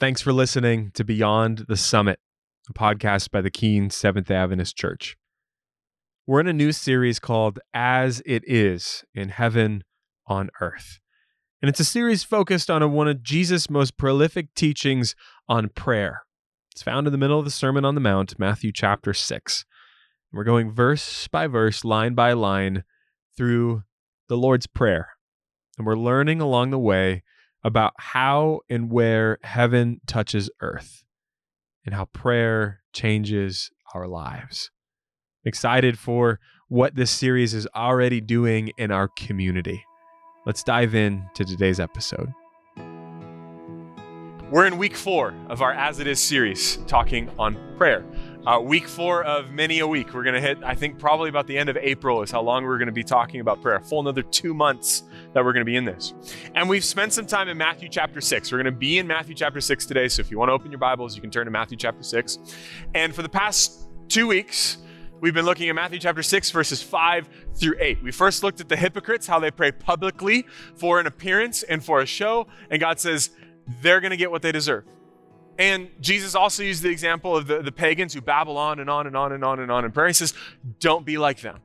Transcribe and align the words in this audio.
Thanks 0.00 0.22
for 0.22 0.32
listening 0.32 0.92
to 0.94 1.02
Beyond 1.02 1.64
the 1.66 1.76
Summit, 1.76 2.20
a 2.70 2.72
podcast 2.72 3.32
by 3.32 3.40
the 3.40 3.50
Keene 3.50 3.90
Seventh 3.90 4.30
Adventist 4.30 4.76
Church. 4.76 5.16
We're 6.24 6.38
in 6.38 6.46
a 6.46 6.52
new 6.52 6.70
series 6.70 7.18
called 7.18 7.58
As 7.74 8.22
It 8.24 8.44
Is 8.46 9.02
in 9.12 9.30
Heaven 9.30 9.82
on 10.28 10.50
Earth. 10.60 11.00
And 11.60 11.68
it's 11.68 11.80
a 11.80 11.84
series 11.84 12.22
focused 12.22 12.70
on 12.70 12.80
a, 12.80 12.86
one 12.86 13.08
of 13.08 13.24
Jesus' 13.24 13.68
most 13.68 13.96
prolific 13.96 14.54
teachings 14.54 15.16
on 15.48 15.68
prayer. 15.70 16.22
It's 16.70 16.82
found 16.82 17.08
in 17.08 17.12
the 17.12 17.18
middle 17.18 17.40
of 17.40 17.44
the 17.44 17.50
Sermon 17.50 17.84
on 17.84 17.96
the 17.96 18.00
Mount, 18.00 18.38
Matthew 18.38 18.70
chapter 18.70 19.12
6. 19.12 19.64
We're 20.32 20.44
going 20.44 20.70
verse 20.70 21.26
by 21.26 21.48
verse, 21.48 21.84
line 21.84 22.14
by 22.14 22.34
line, 22.34 22.84
through 23.36 23.82
the 24.28 24.36
Lord's 24.36 24.68
Prayer. 24.68 25.08
And 25.76 25.84
we're 25.84 25.96
learning 25.96 26.40
along 26.40 26.70
the 26.70 26.78
way 26.78 27.24
about 27.64 27.92
how 27.98 28.60
and 28.68 28.90
where 28.90 29.38
heaven 29.42 30.00
touches 30.06 30.50
earth 30.60 31.04
and 31.84 31.94
how 31.94 32.06
prayer 32.06 32.80
changes 32.92 33.70
our 33.94 34.06
lives. 34.06 34.70
I'm 35.44 35.48
excited 35.48 35.98
for 35.98 36.38
what 36.68 36.94
this 36.94 37.10
series 37.10 37.54
is 37.54 37.66
already 37.74 38.20
doing 38.20 38.72
in 38.76 38.90
our 38.90 39.08
community. 39.08 39.82
Let's 40.44 40.62
dive 40.62 40.94
in 40.94 41.24
to 41.34 41.44
today's 41.44 41.80
episode. 41.80 42.32
We're 44.50 44.66
in 44.66 44.78
week 44.78 44.96
four 44.96 45.34
of 45.48 45.60
our 45.60 45.72
As 45.72 46.00
It 46.00 46.06
Is 46.06 46.20
series, 46.20 46.78
talking 46.86 47.30
on 47.38 47.58
prayer. 47.76 48.02
Uh, 48.46 48.58
week 48.60 48.88
four 48.88 49.24
of 49.24 49.50
many 49.50 49.80
a 49.80 49.86
week. 49.86 50.14
We're 50.14 50.22
going 50.22 50.34
to 50.34 50.40
hit, 50.40 50.58
I 50.64 50.74
think, 50.74 50.98
probably 50.98 51.28
about 51.28 51.46
the 51.46 51.58
end 51.58 51.68
of 51.68 51.76
April 51.76 52.22
is 52.22 52.30
how 52.30 52.40
long 52.40 52.64
we're 52.64 52.78
going 52.78 52.86
to 52.86 52.92
be 52.92 53.02
talking 53.02 53.40
about 53.40 53.60
prayer. 53.60 53.76
A 53.76 53.80
full 53.82 54.00
another 54.00 54.22
two 54.22 54.54
months 54.54 55.02
that 55.34 55.44
we're 55.44 55.52
going 55.52 55.64
to 55.64 55.70
be 55.70 55.76
in 55.76 55.84
this. 55.84 56.14
And 56.54 56.68
we've 56.68 56.84
spent 56.84 57.12
some 57.12 57.26
time 57.26 57.48
in 57.48 57.58
Matthew 57.58 57.88
chapter 57.88 58.20
six. 58.20 58.50
We're 58.50 58.58
going 58.62 58.72
to 58.72 58.78
be 58.78 58.98
in 58.98 59.06
Matthew 59.06 59.34
chapter 59.34 59.60
six 59.60 59.84
today. 59.84 60.08
So 60.08 60.20
if 60.20 60.30
you 60.30 60.38
want 60.38 60.48
to 60.48 60.52
open 60.52 60.70
your 60.70 60.78
Bibles, 60.78 61.14
you 61.14 61.20
can 61.20 61.30
turn 61.30 61.44
to 61.44 61.50
Matthew 61.50 61.76
chapter 61.76 62.02
six. 62.02 62.38
And 62.94 63.14
for 63.14 63.22
the 63.22 63.28
past 63.28 63.88
two 64.08 64.26
weeks, 64.26 64.78
We've 65.20 65.34
been 65.34 65.46
looking 65.46 65.68
at 65.68 65.74
Matthew 65.74 65.98
chapter 65.98 66.22
6, 66.22 66.52
verses 66.52 66.80
5 66.80 67.28
through 67.56 67.74
8. 67.80 68.04
We 68.04 68.12
first 68.12 68.44
looked 68.44 68.60
at 68.60 68.68
the 68.68 68.76
hypocrites, 68.76 69.26
how 69.26 69.40
they 69.40 69.50
pray 69.50 69.72
publicly 69.72 70.46
for 70.76 71.00
an 71.00 71.08
appearance 71.08 71.64
and 71.64 71.84
for 71.84 72.00
a 72.00 72.06
show. 72.06 72.46
And 72.70 72.78
God 72.78 73.00
says 73.00 73.30
they're 73.82 74.00
going 74.00 74.12
to 74.12 74.16
get 74.16 74.30
what 74.30 74.42
they 74.42 74.52
deserve. 74.52 74.84
And 75.58 75.90
Jesus 76.00 76.36
also 76.36 76.62
used 76.62 76.82
the 76.82 76.88
example 76.88 77.36
of 77.36 77.48
the, 77.48 77.62
the 77.62 77.72
pagans 77.72 78.14
who 78.14 78.20
babble 78.20 78.56
on 78.56 78.78
and 78.78 78.88
on 78.88 79.06
and 79.06 79.16
on 79.16 79.32
and 79.32 79.44
on 79.44 79.58
and 79.58 79.72
on 79.72 79.84
in 79.84 79.90
prayer. 79.90 80.06
He 80.06 80.12
says, 80.12 80.32
don't 80.78 81.04
be 81.04 81.18
like 81.18 81.40
them. 81.40 81.58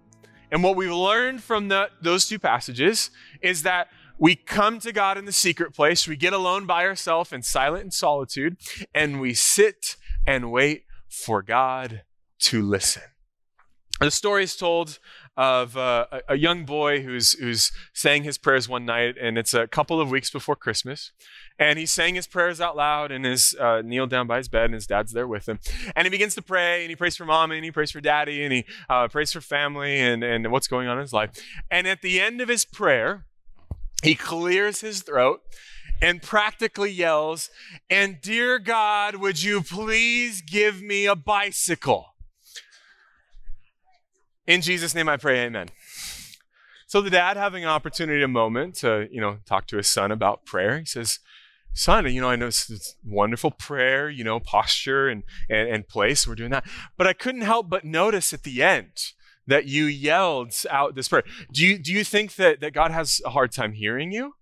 And 0.51 0.63
what 0.63 0.75
we've 0.75 0.91
learned 0.91 1.43
from 1.43 1.67
the, 1.67 1.89
those 2.01 2.27
two 2.27 2.39
passages 2.39 3.11
is 3.41 3.63
that 3.63 3.87
we 4.17 4.35
come 4.35 4.79
to 4.79 4.91
God 4.91 5.17
in 5.17 5.25
the 5.25 5.31
secret 5.31 5.73
place, 5.73 6.07
we 6.07 6.15
get 6.15 6.33
alone 6.33 6.65
by 6.65 6.85
ourselves 6.85 7.31
in 7.31 7.41
silent 7.43 7.83
and 7.83 7.93
solitude, 7.93 8.57
and 8.93 9.19
we 9.19 9.33
sit 9.33 9.95
and 10.25 10.51
wait 10.51 10.85
for 11.07 11.41
God 11.41 12.03
to 12.39 12.61
listen. 12.61 13.03
The 13.99 14.11
story 14.11 14.43
is 14.43 14.55
told 14.55 14.99
of 15.37 15.77
uh, 15.77 16.05
a, 16.27 16.35
young 16.35 16.65
boy 16.65 17.01
who's, 17.01 17.33
who's 17.33 17.71
saying 17.93 18.23
his 18.23 18.37
prayers 18.37 18.67
one 18.67 18.85
night, 18.85 19.15
and 19.19 19.37
it's 19.37 19.53
a 19.53 19.67
couple 19.67 20.01
of 20.01 20.11
weeks 20.11 20.29
before 20.29 20.55
Christmas. 20.55 21.11
And 21.57 21.79
he's 21.79 21.91
saying 21.91 22.15
his 22.15 22.27
prayers 22.27 22.59
out 22.59 22.75
loud 22.75 23.11
and 23.11 23.25
is 23.25 23.55
uh, 23.59 23.81
kneeled 23.83 24.09
down 24.09 24.27
by 24.27 24.37
his 24.37 24.47
bed, 24.47 24.65
and 24.65 24.73
his 24.73 24.87
dad's 24.87 25.11
there 25.11 25.27
with 25.27 25.47
him. 25.47 25.59
And 25.95 26.05
he 26.05 26.09
begins 26.09 26.35
to 26.35 26.41
pray, 26.41 26.81
and 26.83 26.89
he 26.89 26.95
prays 26.95 27.15
for 27.15 27.25
mom, 27.25 27.51
and 27.51 27.63
he 27.63 27.71
prays 27.71 27.91
for 27.91 28.01
daddy, 28.01 28.43
and 28.43 28.51
he 28.53 28.65
uh, 28.89 29.07
prays 29.07 29.31
for 29.31 29.41
family 29.41 29.99
and, 29.99 30.23
and 30.23 30.51
what's 30.51 30.67
going 30.67 30.87
on 30.87 30.97
in 30.97 31.01
his 31.01 31.13
life. 31.13 31.31
And 31.71 31.87
at 31.87 32.01
the 32.01 32.19
end 32.19 32.41
of 32.41 32.49
his 32.49 32.65
prayer, 32.65 33.25
he 34.03 34.15
clears 34.15 34.81
his 34.81 35.01
throat 35.01 35.41
and 36.01 36.21
practically 36.21 36.91
yells, 36.91 37.49
And 37.89 38.19
dear 38.21 38.59
God, 38.59 39.15
would 39.15 39.41
you 39.41 39.61
please 39.61 40.41
give 40.41 40.81
me 40.81 41.05
a 41.05 41.15
bicycle? 41.15 42.12
In 44.45 44.61
Jesus' 44.61 44.93
name 44.93 45.07
I 45.07 45.17
pray, 45.17 45.45
amen. 45.45 45.69
So 46.87 47.01
the 47.01 47.09
dad 47.09 47.37
having 47.37 47.63
an 47.63 47.69
opportunity, 47.69 48.21
a 48.21 48.27
moment 48.27 48.75
to, 48.75 49.07
you 49.09 49.21
know, 49.21 49.37
talk 49.45 49.67
to 49.67 49.77
his 49.77 49.87
son 49.87 50.11
about 50.11 50.45
prayer. 50.45 50.79
He 50.79 50.85
says, 50.85 51.19
son, 51.73 52.05
you 52.13 52.21
know, 52.21 52.29
I 52.29 52.35
know 52.35 52.47
it's, 52.47 52.69
it's 52.69 52.95
wonderful 53.03 53.51
prayer, 53.51 54.09
you 54.09 54.23
know, 54.23 54.39
posture 54.39 55.07
and, 55.07 55.23
and, 55.49 55.69
and 55.69 55.87
place. 55.87 56.27
We're 56.27 56.35
doing 56.35 56.51
that. 56.51 56.65
But 56.97 57.07
I 57.07 57.13
couldn't 57.13 57.41
help 57.41 57.69
but 57.69 57.85
notice 57.85 58.33
at 58.33 58.43
the 58.43 58.61
end 58.61 58.91
that 59.47 59.65
you 59.65 59.85
yelled 59.85 60.53
out 60.69 60.95
this 60.95 61.07
prayer. 61.07 61.23
Do 61.51 61.65
you, 61.65 61.77
do 61.77 61.91
you 61.91 62.03
think 62.03 62.35
that, 62.35 62.59
that 62.59 62.73
God 62.73 62.91
has 62.91 63.21
a 63.25 63.31
hard 63.31 63.51
time 63.51 63.73
hearing 63.73 64.11
you? 64.11 64.33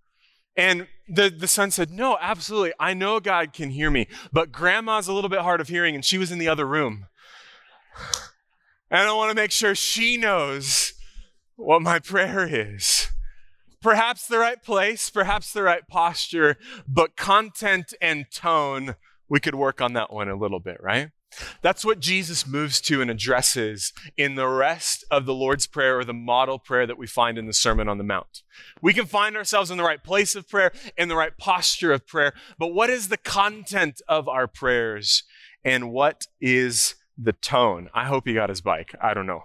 And 0.58 0.88
the, 1.08 1.30
the 1.30 1.48
son 1.48 1.72
said, 1.72 1.92
No, 1.92 2.18
absolutely. 2.20 2.74
I 2.80 2.94
know 2.94 3.20
God 3.20 3.54
can 3.54 3.70
hear 3.70 3.90
me, 3.90 4.08
but 4.34 4.52
grandma's 4.52 5.08
a 5.08 5.14
little 5.14 5.30
bit 5.30 5.40
hard 5.40 5.62
of 5.62 5.70
hearing, 5.70 5.96
and 5.96 6.04
she 6.04 6.18
was 6.18 6.32
in 6.32 6.40
the 6.40 6.50
other 6.50 6.68
room. 6.68 7.08
And 8.92 9.08
I 9.08 9.14
want 9.14 9.32
to 9.32 9.42
make 9.42 9.52
sure 9.52 9.74
she 9.74 10.18
knows 10.18 10.94
what 11.56 11.82
my 11.82 12.00
prayer 12.00 12.46
is. 12.46 13.08
Perhaps 13.82 14.28
the 14.28 14.38
right 14.38 14.62
place, 14.62 15.10
perhaps 15.10 15.54
the 15.54 15.64
right 15.64 15.88
posture, 15.88 16.58
but 16.88 17.16
content 17.16 17.94
and 18.02 18.26
tone, 18.32 18.96
we 19.30 19.40
could 19.40 19.56
work 19.56 19.80
on 19.82 19.94
that 19.94 20.12
one 20.12 20.28
a 20.28 20.36
little 20.36 20.60
bit, 20.60 20.78
right? 20.82 21.10
That's 21.62 21.86
what 21.86 22.02
Jesus 22.02 22.46
moves 22.46 22.82
to 22.82 23.02
and 23.02 23.10
addresses 23.10 23.94
in 24.18 24.36
the 24.36 24.50
rest 24.50 25.06
of 25.10 25.26
the 25.26 25.34
Lord's 25.34 25.66
Prayer 25.66 26.00
or 26.00 26.04
the 26.04 26.14
model 26.14 26.60
prayer 26.60 26.86
that 26.86 26.98
we 26.98 27.08
find 27.08 27.38
in 27.38 27.48
the 27.48 27.54
Sermon 27.54 27.88
on 27.88 27.98
the 27.98 28.04
Mount. 28.04 28.42
We 28.82 28.94
can 28.94 29.06
find 29.06 29.38
ourselves 29.38 29.72
in 29.72 29.78
the 29.78 29.84
right 29.86 30.04
place 30.04 30.36
of 30.36 30.50
prayer, 30.50 30.74
in 30.98 31.08
the 31.08 31.16
right 31.16 31.36
posture 31.38 31.94
of 31.94 32.06
prayer, 32.06 32.34
but 32.60 32.74
what 32.74 32.90
is 32.90 33.08
the 33.08 33.18
content 33.18 34.02
of 34.10 34.28
our 34.28 34.48
prayers 34.48 35.24
and 35.64 35.92
what 35.92 36.26
is 36.42 36.96
the 37.22 37.34
tone. 37.34 37.90
I 37.94 38.06
hope 38.06 38.28
he 38.28 38.34
got 38.34 38.50
his 38.50 38.62
bike. 38.62 38.96
I 39.02 39.14
don't 39.14 39.26
know. 39.28 39.44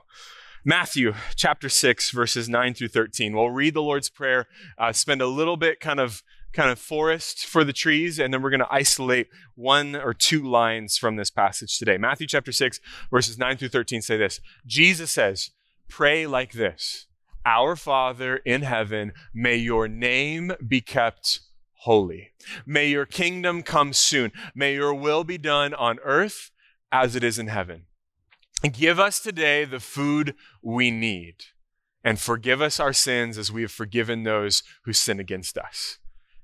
Matthew 0.64 1.14
chapter 1.36 1.68
6, 1.68 2.10
verses 2.10 2.48
9 2.48 2.74
through 2.74 2.88
13. 2.88 3.36
We'll 3.36 3.50
read 3.50 3.74
the 3.74 3.82
Lord's 3.82 4.10
Prayer, 4.10 4.46
uh, 4.78 4.92
spend 4.92 5.22
a 5.22 5.28
little 5.28 5.56
bit 5.56 5.78
kind 5.78 6.00
of 6.00 6.22
kind 6.52 6.70
of 6.70 6.78
forest 6.78 7.44
for 7.44 7.64
the 7.64 7.72
trees, 7.72 8.18
and 8.18 8.32
then 8.32 8.40
we're 8.40 8.50
going 8.50 8.60
to 8.60 8.72
isolate 8.72 9.28
one 9.54 9.94
or 9.94 10.14
two 10.14 10.42
lines 10.42 10.96
from 10.96 11.16
this 11.16 11.30
passage 11.30 11.78
today. 11.78 11.98
Matthew 11.98 12.26
chapter 12.26 12.50
6, 12.50 12.80
verses 13.10 13.36
9 13.36 13.58
through 13.58 13.68
13 13.68 14.00
say 14.00 14.16
this 14.16 14.40
Jesus 14.66 15.10
says, 15.10 15.50
Pray 15.88 16.26
like 16.26 16.52
this 16.52 17.06
Our 17.44 17.76
Father 17.76 18.38
in 18.38 18.62
heaven, 18.62 19.12
may 19.34 19.56
your 19.56 19.86
name 19.86 20.52
be 20.66 20.80
kept 20.80 21.40
holy. 21.80 22.32
May 22.66 22.88
your 22.88 23.06
kingdom 23.06 23.62
come 23.62 23.92
soon. 23.92 24.32
May 24.54 24.74
your 24.74 24.94
will 24.94 25.22
be 25.22 25.38
done 25.38 25.74
on 25.74 25.98
earth 26.02 26.50
as 26.92 27.16
it 27.16 27.24
is 27.24 27.38
in 27.38 27.48
heaven. 27.48 27.86
Give 28.72 28.98
us 28.98 29.20
today 29.20 29.64
the 29.64 29.80
food 29.80 30.34
we 30.62 30.90
need, 30.90 31.36
and 32.02 32.18
forgive 32.18 32.62
us 32.62 32.80
our 32.80 32.92
sins 32.92 33.36
as 33.36 33.52
we 33.52 33.62
have 33.62 33.72
forgiven 33.72 34.22
those 34.22 34.62
who 34.84 34.92
sin 34.92 35.20
against 35.20 35.58
us. 35.58 35.98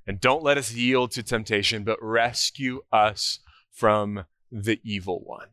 And 0.07 0.21
don't 0.21 0.43
let 0.43 0.59
us 0.59 0.73
yield 0.73 1.13
to 1.13 1.23
temptation, 1.23 1.85
but 1.85 1.99
rescue 2.03 2.81
us 2.93 3.39
from 3.71 4.25
the 4.51 4.81
evil 4.85 5.23
one. 5.25 5.49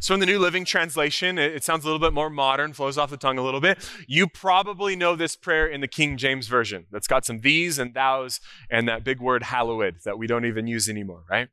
So, 0.00 0.14
in 0.14 0.20
the 0.20 0.26
New 0.26 0.38
Living 0.38 0.64
Translation, 0.64 1.38
it, 1.38 1.64
sounds 1.64 1.84
a 1.84 1.86
little 1.86 2.00
bit 2.00 2.12
more 2.12 2.28
modern, 2.28 2.72
flows 2.72 2.98
off 2.98 3.10
the 3.10 3.16
tongue 3.16 3.38
a 3.38 3.42
little 3.42 3.60
bit. 3.60 3.78
You 4.06 4.26
probably 4.26 4.96
know 4.96 5.16
this 5.16 5.36
prayer 5.36 5.66
in 5.66 5.80
the 5.80 5.88
King 5.88 6.16
James 6.16 6.46
Version 6.46 6.86
that's 6.90 7.06
got 7.06 7.24
some 7.24 7.40
these 7.40 7.78
and 7.78 7.94
thous 7.94 8.40
and 8.70 8.88
that 8.88 9.04
big 9.04 9.20
word 9.20 9.44
hallowed 9.44 9.98
that 10.04 10.18
we 10.18 10.26
don't 10.26 10.44
even 10.44 10.66
use 10.66 10.88
anymore, 10.88 11.24
right? 11.30 11.48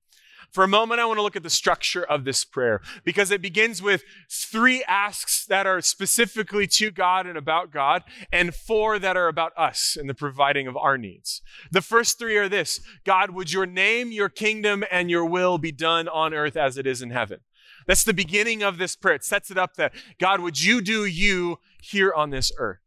For 0.51 0.63
a 0.63 0.67
moment, 0.67 0.99
I 0.99 1.05
want 1.05 1.17
to 1.17 1.21
look 1.21 1.35
at 1.35 1.43
the 1.43 1.49
structure 1.49 2.03
of 2.03 2.23
this 2.23 2.43
prayer 2.43 2.81
because 3.03 3.31
it 3.31 3.41
begins 3.41 3.81
with 3.81 4.03
three 4.29 4.83
asks 4.87 5.45
that 5.45 5.67
are 5.67 5.81
specifically 5.81 6.67
to 6.67 6.91
God 6.91 7.27
and 7.27 7.37
about 7.37 7.71
God, 7.71 8.03
and 8.31 8.53
four 8.53 8.99
that 8.99 9.17
are 9.17 9.27
about 9.27 9.51
us 9.57 9.97
and 9.99 10.09
the 10.09 10.13
providing 10.13 10.67
of 10.67 10.77
our 10.77 10.97
needs. 10.97 11.41
The 11.71 11.81
first 11.81 12.17
three 12.17 12.37
are 12.37 12.49
this 12.49 12.79
God, 13.03 13.31
would 13.31 13.51
your 13.51 13.65
name, 13.65 14.11
your 14.11 14.29
kingdom, 14.29 14.83
and 14.91 15.09
your 15.09 15.25
will 15.25 15.57
be 15.57 15.71
done 15.71 16.07
on 16.07 16.33
earth 16.33 16.55
as 16.55 16.77
it 16.77 16.87
is 16.87 17.01
in 17.01 17.11
heaven? 17.11 17.39
That's 17.87 18.03
the 18.03 18.13
beginning 18.13 18.63
of 18.63 18.77
this 18.77 18.95
prayer. 18.95 19.15
It 19.15 19.23
sets 19.23 19.51
it 19.51 19.57
up 19.57 19.75
that 19.75 19.93
God, 20.19 20.39
would 20.39 20.61
you 20.61 20.81
do 20.81 21.05
you 21.05 21.59
here 21.81 22.13
on 22.13 22.31
this 22.31 22.51
earth? 22.57 22.84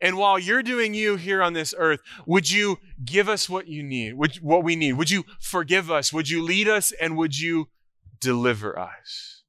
And 0.00 0.16
while 0.16 0.38
you're 0.38 0.62
doing 0.62 0.94
you 0.94 1.16
here 1.16 1.42
on 1.42 1.52
this 1.52 1.74
earth, 1.76 2.00
would 2.26 2.50
you 2.50 2.78
give 3.04 3.28
us 3.28 3.48
what 3.48 3.68
you 3.68 3.82
need, 3.82 4.14
what 4.14 4.64
we 4.64 4.74
need? 4.74 4.94
Would 4.94 5.10
you 5.10 5.24
forgive 5.40 5.90
us? 5.90 6.12
Would 6.12 6.30
you 6.30 6.42
lead 6.42 6.68
us? 6.68 6.92
And 6.92 7.16
would 7.16 7.38
you 7.38 7.68
deliver 8.18 8.78
us? 8.78 9.42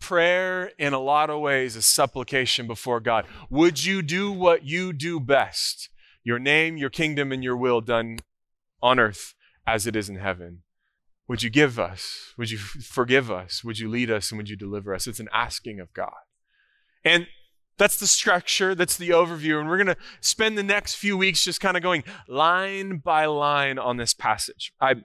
Prayer, 0.00 0.72
in 0.78 0.92
a 0.92 0.98
lot 0.98 1.30
of 1.30 1.40
ways, 1.40 1.76
is 1.76 1.86
supplication 1.86 2.66
before 2.66 3.00
God. 3.00 3.26
Would 3.50 3.84
you 3.84 4.02
do 4.02 4.32
what 4.32 4.64
you 4.64 4.92
do 4.92 5.20
best? 5.20 5.90
Your 6.24 6.38
name, 6.38 6.76
your 6.76 6.90
kingdom, 6.90 7.30
and 7.30 7.44
your 7.44 7.56
will 7.56 7.80
done 7.80 8.18
on 8.80 8.98
earth 8.98 9.34
as 9.66 9.86
it 9.86 9.94
is 9.94 10.08
in 10.08 10.16
heaven. 10.16 10.62
Would 11.28 11.42
you 11.42 11.50
give 11.50 11.78
us? 11.78 12.32
Would 12.36 12.50
you 12.50 12.58
forgive 12.58 13.30
us? 13.30 13.62
Would 13.62 13.78
you 13.78 13.88
lead 13.88 14.10
us? 14.10 14.30
And 14.30 14.38
would 14.38 14.48
you 14.48 14.56
deliver 14.56 14.94
us? 14.94 15.06
It's 15.06 15.20
an 15.20 15.28
asking 15.32 15.80
of 15.80 15.92
God. 15.92 16.10
And 17.04 17.26
that's 17.78 17.98
the 17.98 18.06
structure, 18.06 18.74
that's 18.74 18.96
the 18.96 19.10
overview. 19.10 19.60
And 19.60 19.68
we're 19.68 19.76
going 19.76 19.86
to 19.88 19.96
spend 20.20 20.56
the 20.56 20.62
next 20.62 20.94
few 20.94 21.16
weeks 21.16 21.44
just 21.44 21.60
kind 21.60 21.76
of 21.76 21.82
going 21.82 22.04
line 22.28 22.98
by 22.98 23.26
line 23.26 23.78
on 23.78 23.96
this 23.96 24.14
passage. 24.14 24.72
I 24.80 24.96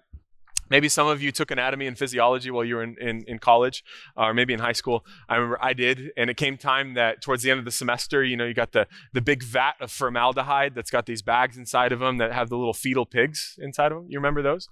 Maybe 0.69 0.89
some 0.89 1.07
of 1.07 1.21
you 1.21 1.31
took 1.31 1.51
anatomy 1.51 1.87
and 1.87 1.97
physiology 1.97 2.51
while 2.51 2.65
you 2.65 2.75
were 2.75 2.83
in, 2.83 2.95
in, 2.99 3.23
in, 3.27 3.39
college, 3.39 3.83
or 4.15 4.33
maybe 4.33 4.53
in 4.53 4.59
high 4.59 4.73
school. 4.73 5.05
I 5.29 5.35
remember 5.35 5.57
I 5.61 5.73
did, 5.73 6.11
and 6.17 6.29
it 6.29 6.37
came 6.37 6.57
time 6.57 6.93
that 6.95 7.21
towards 7.21 7.43
the 7.43 7.51
end 7.51 7.59
of 7.59 7.65
the 7.65 7.71
semester, 7.71 8.23
you 8.23 8.35
know, 8.35 8.45
you 8.45 8.53
got 8.53 8.73
the, 8.73 8.87
the 9.13 9.21
big 9.21 9.43
vat 9.43 9.75
of 9.79 9.91
formaldehyde 9.91 10.75
that's 10.75 10.91
got 10.91 11.05
these 11.05 11.21
bags 11.21 11.57
inside 11.57 11.91
of 11.91 11.99
them 11.99 12.17
that 12.17 12.33
have 12.33 12.49
the 12.49 12.57
little 12.57 12.73
fetal 12.73 13.05
pigs 13.05 13.57
inside 13.59 13.91
of 13.91 13.97
them. 13.97 14.07
You 14.09 14.17
remember 14.19 14.41
those? 14.41 14.67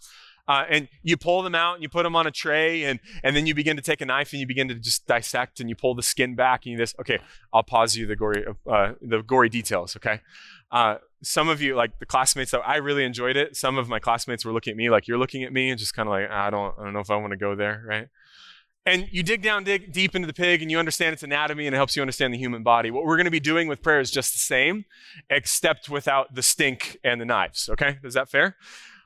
Uh, 0.47 0.63
and 0.69 0.87
you 1.01 1.17
pull 1.17 1.41
them 1.41 1.55
out 1.55 1.73
and 1.73 1.83
you 1.83 1.89
put 1.89 2.03
them 2.03 2.15
on 2.15 2.27
a 2.27 2.31
tray, 2.31 2.83
and, 2.83 2.99
and 3.23 3.35
then 3.35 3.47
you 3.47 3.55
begin 3.55 3.75
to 3.75 3.81
take 3.81 4.01
a 4.01 4.05
knife 4.05 4.31
and 4.31 4.39
you 4.39 4.45
begin 4.45 4.67
to 4.67 4.75
just 4.75 5.07
dissect 5.07 5.59
and 5.59 5.69
you 5.69 5.75
pull 5.75 5.95
the 5.95 6.03
skin 6.03 6.35
back 6.35 6.65
and 6.65 6.73
you 6.73 6.77
just, 6.77 6.97
okay, 6.99 7.19
I'll 7.51 7.63
pause 7.63 7.95
you 7.95 8.05
the 8.05 8.15
gory, 8.15 8.45
uh, 8.69 8.93
the 9.01 9.23
gory 9.23 9.49
details, 9.49 9.95
okay? 9.95 10.21
Uh, 10.71 10.97
some 11.23 11.49
of 11.49 11.61
you, 11.61 11.75
like 11.75 11.97
the 11.99 12.05
classmates 12.05 12.51
that 12.51 12.61
I 12.65 12.77
really 12.77 13.03
enjoyed 13.03 13.37
it, 13.37 13.55
some 13.55 13.77
of 13.77 13.89
my 13.89 13.99
classmates 13.99 14.45
were 14.45 14.51
looking 14.51 14.71
at 14.71 14.77
me 14.77 14.89
like 14.89 15.07
you're 15.07 15.17
looking 15.17 15.43
at 15.43 15.51
me 15.51 15.69
and 15.69 15.79
just 15.79 15.95
kind 15.95 16.07
of 16.07 16.11
like, 16.11 16.29
I 16.29 16.49
don't, 16.49 16.75
I 16.77 16.83
don't 16.83 16.93
know 16.93 16.99
if 16.99 17.09
I 17.09 17.15
want 17.15 17.31
to 17.31 17.37
go 17.37 17.55
there, 17.55 17.83
right? 17.87 18.07
And 18.87 19.07
you 19.11 19.23
dig 19.23 19.41
down 19.41 19.63
dig 19.63 19.91
deep 19.91 20.13
into 20.13 20.27
the 20.27 20.33
pig 20.33 20.61
and 20.61 20.69
you 20.69 20.77
understand 20.77 21.13
its 21.13 21.23
anatomy 21.23 21.65
and 21.65 21.73
it 21.73 21.77
helps 21.77 21.95
you 21.95 22.03
understand 22.03 22.35
the 22.35 22.37
human 22.37 22.61
body. 22.61 22.91
What 22.91 23.03
we're 23.03 23.17
going 23.17 23.25
to 23.25 23.31
be 23.31 23.39
doing 23.39 23.67
with 23.67 23.81
prayer 23.81 23.99
is 23.99 24.11
just 24.11 24.33
the 24.33 24.39
same, 24.39 24.85
except 25.27 25.89
without 25.89 26.35
the 26.35 26.43
stink 26.43 26.97
and 27.03 27.19
the 27.19 27.25
knives, 27.25 27.67
okay? 27.69 27.97
Is 28.03 28.13
that 28.13 28.29
fair? 28.29 28.57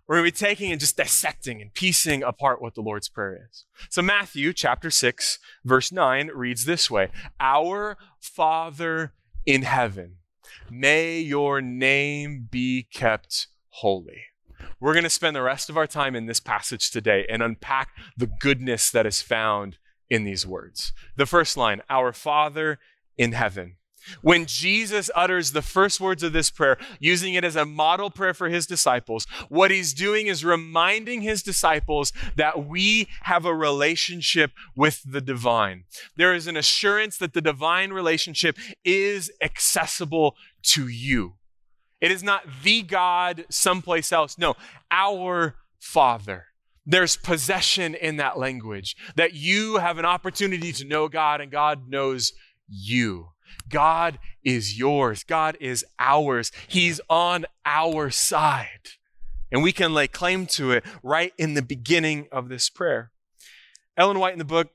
We're 0.10 0.16
going 0.16 0.32
to 0.32 0.34
be 0.34 0.48
taking 0.48 0.72
and 0.72 0.80
just 0.80 0.98
dissecting 0.98 1.62
and 1.62 1.72
piecing 1.72 2.24
apart 2.24 2.64
what 2.64 2.74
the 2.74 2.82
Lord's 2.82 3.08
Prayer 3.08 3.48
is. 3.48 3.66
So, 3.92 4.02
Matthew 4.02 4.54
chapter 4.54 4.90
6, 4.90 5.38
verse 5.64 5.92
9 5.92 6.32
reads 6.34 6.66
this 6.66 6.90
way 6.90 7.12
Our 7.40 7.96
Father 8.20 9.14
in 9.46 9.62
heaven 9.62 10.16
May 10.68 11.20
your 11.20 11.62
name 11.62 12.48
be 12.50 12.88
kept 12.92 13.50
holy. 13.68 14.24
We're 14.80 14.94
going 14.94 15.04
to 15.04 15.12
spend 15.12 15.36
the 15.36 15.44
rest 15.44 15.70
of 15.70 15.78
our 15.78 15.86
time 15.86 16.16
in 16.16 16.26
this 16.26 16.40
passage 16.40 16.90
today 16.90 17.28
and 17.30 17.44
unpack 17.44 17.90
the 18.18 18.32
goodness 18.40 18.90
that 18.90 19.06
is 19.06 19.22
found 19.22 19.78
in 20.10 20.24
these 20.24 20.44
words. 20.44 20.92
The 21.18 21.28
first 21.28 21.56
line, 21.56 21.84
Our 21.88 22.14
Father 22.14 22.80
in 23.16 23.34
heaven. 23.34 23.76
When 24.22 24.46
Jesus 24.46 25.10
utters 25.16 25.52
the 25.52 25.62
first 25.62 26.00
words 26.00 26.24
of 26.24 26.34
this 26.34 26.50
prayer, 26.50 26.78
using 27.00 27.34
it 27.34 27.44
as 27.44 27.56
a 27.56 27.66
model 27.66 28.10
prayer 28.10 28.34
for 28.34 28.50
his 28.50 28.66
disciples, 28.66 29.28
what 29.50 29.72
he's 29.72 29.94
doing 29.94 30.28
is 30.28 30.46
reminding 30.46 31.22
his 31.22 31.44
disciples 31.44 32.12
that 32.36 32.66
we 32.66 33.08
have 33.24 33.46
a 33.46 33.56
relationship 33.56 34.52
with 34.76 35.02
the 35.06 35.22
divine. 35.22 35.84
There 36.16 36.34
is 36.34 36.48
an 36.48 36.58
assurance 36.58 37.18
that 37.18 37.34
the 37.34 37.42
divine 37.42 37.92
relationship 37.92 38.58
is 38.84 39.32
accessible 39.42 40.36
to 40.64 40.88
you. 40.88 41.36
It 42.02 42.12
is 42.12 42.24
not 42.24 42.44
the 42.64 42.82
God 42.82 43.46
someplace 43.50 44.12
else. 44.12 44.38
No, 44.38 44.56
our 44.90 45.56
Father. 45.80 46.46
There's 46.86 47.18
possession 47.18 47.94
in 47.94 48.18
that 48.18 48.40
language, 48.40 48.96
that 49.16 49.34
you 49.34 49.78
have 49.78 50.00
an 50.00 50.06
opportunity 50.06 50.72
to 50.74 50.86
know 50.86 51.08
God 51.08 51.40
and 51.40 51.52
God 51.52 51.88
knows 51.88 52.34
you. 52.68 53.28
God 53.70 54.20
is 54.44 54.78
yours. 54.78 55.24
God 55.24 55.58
is 55.60 55.86
ours. 56.00 56.52
He's 56.68 57.00
on 57.10 57.46
our 57.66 58.10
side. 58.10 58.90
And 59.52 59.64
we 59.64 59.72
can 59.72 59.94
lay 59.94 60.08
claim 60.08 60.46
to 60.48 60.72
it 60.72 60.84
right 61.02 61.34
in 61.38 61.54
the 61.54 61.62
beginning 61.62 62.28
of 62.32 62.50
this 62.50 62.70
prayer. 62.70 63.12
Ellen 63.98 64.20
White 64.20 64.34
in 64.34 64.40
the 64.40 64.46
book 64.46 64.70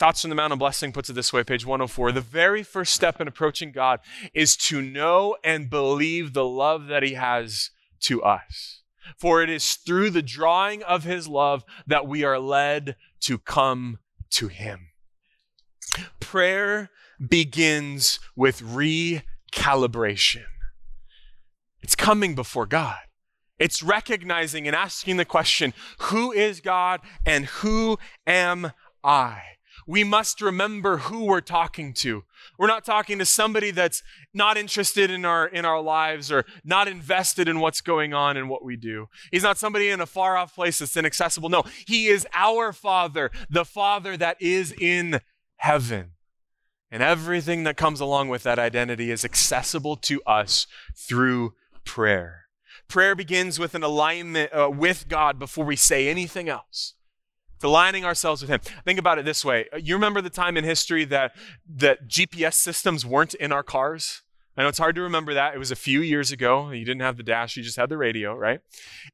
Thoughts 0.00 0.22
from 0.22 0.30
the 0.30 0.34
Mount 0.34 0.44
Mountain 0.44 0.60
Blessing 0.60 0.92
puts 0.92 1.10
it 1.10 1.12
this 1.12 1.30
way, 1.30 1.44
page 1.44 1.66
104. 1.66 2.12
The 2.12 2.22
very 2.22 2.62
first 2.62 2.94
step 2.94 3.20
in 3.20 3.28
approaching 3.28 3.70
God 3.70 4.00
is 4.32 4.56
to 4.56 4.80
know 4.80 5.36
and 5.44 5.68
believe 5.68 6.32
the 6.32 6.46
love 6.46 6.86
that 6.86 7.02
He 7.02 7.12
has 7.12 7.68
to 8.04 8.22
us. 8.22 8.80
For 9.18 9.42
it 9.42 9.50
is 9.50 9.74
through 9.74 10.08
the 10.08 10.22
drawing 10.22 10.82
of 10.84 11.04
His 11.04 11.28
love 11.28 11.64
that 11.86 12.06
we 12.06 12.24
are 12.24 12.38
led 12.38 12.96
to 13.20 13.36
come 13.36 13.98
to 14.30 14.48
Him. 14.48 14.86
Prayer 16.18 16.88
begins 17.28 18.18
with 18.36 18.62
recalibration. 18.62 20.44
It's 21.82 21.94
coming 21.94 22.34
before 22.34 22.66
God. 22.66 22.98
It's 23.58 23.82
recognizing 23.82 24.66
and 24.66 24.74
asking 24.74 25.18
the 25.18 25.24
question, 25.24 25.74
who 26.00 26.32
is 26.32 26.60
God 26.60 27.00
and 27.26 27.44
who 27.46 27.98
am 28.26 28.72
I? 29.04 29.42
We 29.86 30.04
must 30.04 30.40
remember 30.40 30.98
who 30.98 31.24
we're 31.24 31.40
talking 31.40 31.92
to. 31.94 32.22
We're 32.58 32.68
not 32.68 32.84
talking 32.84 33.18
to 33.18 33.26
somebody 33.26 33.70
that's 33.70 34.02
not 34.32 34.56
interested 34.56 35.10
in 35.10 35.24
our 35.24 35.46
in 35.46 35.64
our 35.64 35.80
lives 35.80 36.30
or 36.30 36.44
not 36.64 36.86
invested 36.86 37.48
in 37.48 37.60
what's 37.60 37.80
going 37.80 38.14
on 38.14 38.36
and 38.36 38.48
what 38.48 38.64
we 38.64 38.76
do. 38.76 39.06
He's 39.32 39.42
not 39.42 39.58
somebody 39.58 39.88
in 39.88 40.00
a 40.00 40.06
far 40.06 40.36
off 40.36 40.54
place 40.54 40.78
that's 40.78 40.96
inaccessible. 40.96 41.48
No, 41.48 41.64
he 41.86 42.06
is 42.06 42.26
our 42.32 42.72
Father, 42.72 43.30
the 43.48 43.64
Father 43.64 44.16
that 44.16 44.36
is 44.40 44.72
in 44.78 45.20
heaven. 45.56 46.12
And 46.90 47.02
everything 47.02 47.64
that 47.64 47.76
comes 47.76 48.00
along 48.00 48.28
with 48.28 48.42
that 48.42 48.58
identity 48.58 49.10
is 49.10 49.24
accessible 49.24 49.96
to 49.96 50.20
us 50.26 50.66
through 50.94 51.54
prayer. 51.84 52.46
Prayer 52.88 53.14
begins 53.14 53.58
with 53.58 53.74
an 53.74 53.84
alignment 53.84 54.52
uh, 54.52 54.68
with 54.68 55.06
God 55.08 55.38
before 55.38 55.64
we 55.64 55.76
say 55.76 56.08
anything 56.08 56.48
else. 56.48 56.94
It's 57.54 57.64
aligning 57.64 58.04
ourselves 58.04 58.40
with 58.42 58.50
Him. 58.50 58.60
Think 58.84 58.98
about 58.98 59.18
it 59.18 59.24
this 59.24 59.44
way. 59.44 59.66
You 59.78 59.94
remember 59.94 60.20
the 60.20 60.30
time 60.30 60.56
in 60.56 60.64
history 60.64 61.04
that, 61.04 61.36
that 61.76 62.08
GPS 62.08 62.54
systems 62.54 63.06
weren't 63.06 63.34
in 63.34 63.52
our 63.52 63.62
cars? 63.62 64.22
I 64.60 64.62
know 64.62 64.68
it's 64.68 64.78
hard 64.78 64.94
to 64.96 65.00
remember 65.00 65.32
that. 65.32 65.54
It 65.54 65.58
was 65.58 65.70
a 65.70 65.76
few 65.76 66.02
years 66.02 66.32
ago. 66.32 66.68
You 66.68 66.84
didn't 66.84 67.00
have 67.00 67.16
the 67.16 67.22
dash, 67.22 67.56
you 67.56 67.62
just 67.62 67.78
had 67.78 67.88
the 67.88 67.96
radio, 67.96 68.36
right? 68.36 68.60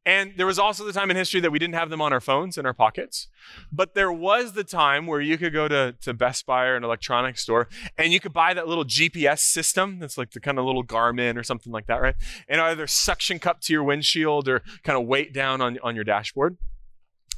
And 0.04 0.32
there 0.36 0.44
was 0.44 0.58
also 0.58 0.84
the 0.84 0.92
time 0.92 1.08
in 1.08 1.16
history 1.16 1.38
that 1.38 1.52
we 1.52 1.60
didn't 1.60 1.76
have 1.76 1.88
them 1.88 2.02
on 2.02 2.12
our 2.12 2.20
phones 2.20 2.58
in 2.58 2.66
our 2.66 2.74
pockets. 2.74 3.28
But 3.70 3.94
there 3.94 4.10
was 4.10 4.54
the 4.54 4.64
time 4.64 5.06
where 5.06 5.20
you 5.20 5.38
could 5.38 5.52
go 5.52 5.68
to, 5.68 5.94
to 6.00 6.12
Best 6.12 6.46
Buy 6.46 6.64
or 6.66 6.74
an 6.74 6.82
electronics 6.82 7.42
store 7.42 7.68
and 7.96 8.12
you 8.12 8.18
could 8.18 8.32
buy 8.32 8.54
that 8.54 8.66
little 8.66 8.84
GPS 8.84 9.38
system 9.38 10.00
that's 10.00 10.18
like 10.18 10.32
the 10.32 10.40
kind 10.40 10.58
of 10.58 10.64
little 10.64 10.82
Garmin 10.82 11.36
or 11.36 11.44
something 11.44 11.72
like 11.72 11.86
that, 11.86 12.02
right? 12.02 12.16
And 12.48 12.60
either 12.60 12.88
suction 12.88 13.38
cup 13.38 13.60
to 13.60 13.72
your 13.72 13.84
windshield 13.84 14.48
or 14.48 14.64
kind 14.82 15.00
of 15.00 15.06
weight 15.06 15.32
down 15.32 15.60
on, 15.60 15.78
on 15.80 15.94
your 15.94 16.02
dashboard. 16.02 16.58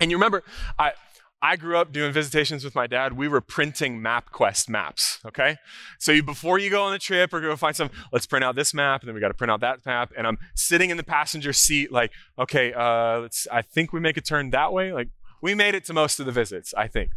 And 0.01 0.11
you 0.11 0.17
remember, 0.17 0.45
I, 0.79 0.93
I 1.41 1.57
grew 1.57 1.77
up 1.77 1.93
doing 1.93 2.13
visitations 2.13 2.65
with 2.65 2.75
my 2.75 2.87
dad. 2.87 3.13
We 3.13 3.29
were 3.29 3.41
printing 3.41 4.01
MapQuest 4.01 4.69
maps, 4.69 5.21
okay? 5.25 5.57
So 5.99 6.11
you, 6.11 6.23
before 6.23 6.59
you 6.59 6.69
go 6.69 6.83
on 6.83 6.93
the 6.93 6.99
trip 6.99 7.33
or 7.33 7.41
go 7.41 7.55
find 7.55 7.77
some, 7.77 7.91
let's 8.13 8.27
print 8.27 8.45
out 8.45 8.57
this 8.57 8.75
map, 8.75 9.03
and 9.03 9.09
then 9.09 9.15
we 9.15 9.21
got 9.21 9.29
to 9.29 9.35
print 9.35 9.51
out 9.51 9.61
that 9.61 9.87
map. 9.87 10.13
And 10.17 10.27
I'm 10.27 10.39
sitting 10.57 10.91
in 10.91 10.97
the 10.97 11.05
passenger 11.05 11.53
seat, 11.53 11.93
like, 11.93 12.11
okay, 12.39 12.73
uh, 12.73 13.21
let's. 13.21 13.47
I 13.53 13.63
think 13.63 13.93
we 13.93 14.01
make 14.01 14.17
a 14.17 14.21
turn 14.21 14.51
that 14.51 14.73
way. 14.73 14.93
Like, 14.93 15.11
we 15.41 15.55
made 15.55 15.77
it 15.77 15.85
to 15.85 15.93
most 15.93 16.19
of 16.19 16.27
the 16.27 16.33
visits, 16.33 16.75
I 16.77 16.89
think. 16.89 17.13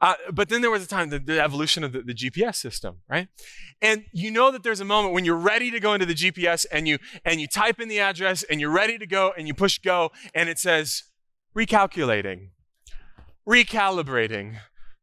Uh, 0.00 0.14
but 0.32 0.48
then 0.48 0.60
there 0.60 0.70
was 0.70 0.84
a 0.84 0.86
time, 0.86 1.10
the, 1.10 1.18
the 1.18 1.42
evolution 1.42 1.82
of 1.82 1.92
the, 1.92 2.02
the, 2.02 2.14
GPS 2.14 2.56
system, 2.56 2.98
right? 3.08 3.26
And 3.82 4.04
you 4.12 4.30
know 4.30 4.52
that 4.52 4.62
there's 4.62 4.78
a 4.78 4.84
moment 4.84 5.14
when 5.14 5.24
you're 5.24 5.34
ready 5.34 5.72
to 5.72 5.80
go 5.80 5.92
into 5.94 6.06
the 6.06 6.14
GPS 6.14 6.66
and 6.70 6.86
you 6.86 6.98
and 7.24 7.40
you 7.40 7.48
type 7.48 7.80
in 7.80 7.88
the 7.88 7.98
address 7.98 8.44
and 8.44 8.60
you're 8.60 8.70
ready 8.70 8.98
to 8.98 9.06
go 9.06 9.32
and 9.36 9.48
you 9.48 9.54
push 9.54 9.78
go 9.78 10.12
and 10.34 10.48
it 10.48 10.58
says 10.58 11.04
recalculating 11.56 12.50
recalibrating. 13.48 14.56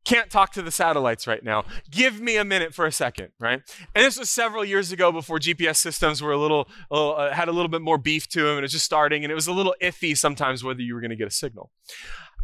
Can't 0.06 0.30
talk 0.30 0.52
to 0.54 0.62
the 0.62 0.72
satellites 0.72 1.28
right 1.28 1.44
now. 1.44 1.64
Give 1.90 2.20
me 2.20 2.36
a 2.36 2.44
minute 2.44 2.74
for 2.74 2.86
a 2.86 2.92
second, 2.92 3.30
right? 3.40 3.62
And 3.96 4.06
this 4.06 4.20
was 4.20 4.30
several 4.30 4.66
years 4.66 4.92
ago 4.92 5.14
before 5.14 5.40
GPS 5.40 5.78
systems 5.78 6.22
were 6.22 6.34
a 6.34 6.38
little, 6.38 6.68
uh, 6.92 7.32
had 7.32 7.48
a 7.48 7.54
little 7.54 7.70
bit 7.70 7.82
more 7.82 7.98
beef 7.98 8.28
to 8.30 8.42
them 8.42 8.50
and 8.50 8.60
it 8.60 8.64
was 8.64 8.74
just 8.74 8.84
starting 8.84 9.24
and 9.24 9.32
it 9.32 9.36
was 9.36 9.48
a 9.48 9.54
little 9.54 9.76
iffy 9.82 10.18
sometimes 10.18 10.62
whether 10.62 10.82
you 10.82 10.94
were 10.94 11.00
going 11.00 11.12
to 11.12 11.16
get 11.16 11.28
a 11.28 11.32
signal. 11.32 11.72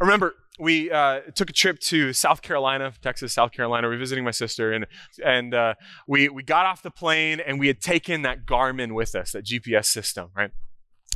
I 0.00 0.04
remember 0.04 0.34
we 0.58 0.90
uh, 0.90 1.20
took 1.34 1.50
a 1.50 1.52
trip 1.52 1.78
to 1.80 2.12
South 2.12 2.40
Carolina, 2.40 2.92
Texas, 3.02 3.34
South 3.34 3.52
Carolina. 3.52 3.88
We 3.88 3.96
were 3.96 3.98
visiting 3.98 4.24
my 4.24 4.30
sister, 4.30 4.72
and 4.72 4.86
and 5.24 5.54
uh, 5.54 5.74
we 6.06 6.28
we 6.28 6.42
got 6.42 6.66
off 6.66 6.82
the 6.82 6.90
plane, 6.90 7.40
and 7.40 7.58
we 7.58 7.66
had 7.66 7.80
taken 7.80 8.22
that 8.22 8.46
Garmin 8.46 8.94
with 8.94 9.14
us, 9.14 9.32
that 9.32 9.44
GPS 9.44 9.86
system, 9.86 10.30
right? 10.34 10.50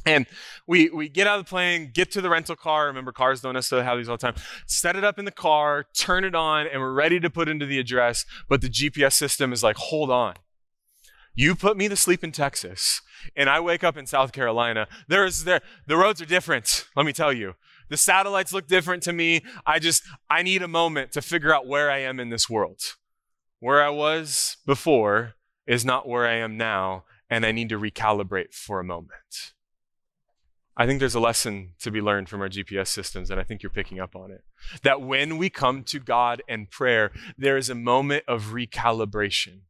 And 0.07 0.27
we, 0.67 0.91
we 0.91 1.09
get 1.09 1.27
out 1.27 1.39
of 1.39 1.47
the 1.47 1.49
plane, 1.49 1.91
get 1.93 2.11
to 2.13 2.21
the 2.21 2.29
rental 2.29 2.57
car. 2.57 2.87
Remember, 2.87 3.13
cars 3.13 3.41
don't 3.41 3.55
necessarily 3.55 3.87
have 3.87 3.99
these 3.99 4.09
all 4.09 4.17
the 4.17 4.33
time. 4.33 4.35
Set 4.67 4.97
it 4.97 5.05
up 5.05 5.19
in 5.19 5.25
the 5.25 5.31
car, 5.31 5.87
turn 5.95 6.25
it 6.25 6.35
on, 6.35 6.67
and 6.67 6.81
we're 6.81 6.93
ready 6.93 7.19
to 7.21 7.31
put 7.31 7.49
into 7.49 7.67
the 7.67 7.79
address. 7.79 8.27
But 8.49 8.61
the 8.61 8.69
GPS 8.69 9.15
system 9.15 9.53
is 9.53 9.63
like, 9.63 9.77
hold 9.77 10.11
on. 10.11 10.35
You 11.35 11.57
put 11.57 11.77
me 11.77 11.89
to 11.89 11.97
sleep 11.97 12.23
in 12.23 12.31
Texas, 12.31 13.01
and 13.35 13.51
I 13.51 13.59
wake 13.59 13.83
up 13.83 13.97
in 13.97 14.07
South 14.07 14.33
Carolina. 14.33 14.87
There's 15.09 15.45
there, 15.45 15.63
the 15.87 15.97
roads 15.97 16.23
are 16.23 16.27
different, 16.27 16.87
let 16.95 17.05
me 17.05 17.13
tell 17.13 17.33
you. 17.33 17.55
The 17.89 17.97
satellites 17.97 18.53
look 18.53 18.69
different 18.69 19.03
to 19.05 19.13
me. 19.13 19.43
I 19.67 19.79
just, 19.79 20.05
I 20.31 20.43
need 20.43 20.63
a 20.63 20.69
moment 20.69 21.13
to 21.13 21.23
figure 21.23 21.53
out 21.53 21.67
where 21.67 21.91
I 21.91 21.99
am 21.99 22.21
in 22.21 22.31
this 22.31 22.49
world. 22.49 22.81
Where 23.59 23.83
I 23.83 23.91
was 23.91 24.59
before 24.65 25.35
is 25.67 25.85
not 25.85 26.09
where 26.09 26.27
I 26.27 26.35
am 26.35 26.57
now, 26.57 27.05
and 27.29 27.45
I 27.45 27.53
need 27.53 27.69
to 27.71 27.79
recalibrate 27.79 28.55
for 28.55 28.79
a 28.79 28.85
moment. 28.85 29.53
I 30.77 30.87
think 30.87 30.99
there's 30.99 31.15
a 31.15 31.21
lesson 31.21 31.75
to 31.81 31.91
be 31.91 32.01
learned 32.01 32.29
from 32.29 32.41
our 32.41 32.49
GPS 32.49 32.89
systems, 32.89 33.31
and 33.31 33.41
I 33.41 33.45
think 33.45 33.63
you're 33.63 33.71
picking 33.71 34.01
up 34.01 34.17
on 34.17 34.33
it. 34.33 34.43
That 34.83 35.01
when 35.01 35.39
we 35.39 35.49
come 35.49 35.85
to 35.85 36.01
God 36.01 36.43
and 36.49 36.69
prayer, 36.69 37.13
there 37.39 37.57
is 37.57 37.71
a 37.71 37.75
moment 37.75 38.25
of 38.27 38.47
recalibration. 38.47 39.61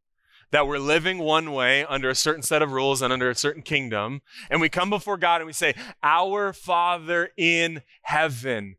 That 0.50 0.66
we're 0.66 0.78
living 0.78 1.18
one 1.18 1.52
way 1.52 1.84
under 1.84 2.08
a 2.08 2.14
certain 2.14 2.42
set 2.42 2.62
of 2.62 2.73
rules 2.73 3.02
and 3.02 3.12
under 3.12 3.28
a 3.28 3.34
certain 3.34 3.62
kingdom, 3.62 4.23
and 4.49 4.61
we 4.61 4.68
come 4.68 4.88
before 4.88 5.18
God 5.18 5.40
and 5.40 5.46
we 5.46 5.52
say, 5.52 5.75
Our 6.02 6.52
Father 6.52 7.30
in 7.37 7.82
heaven, 8.02 8.76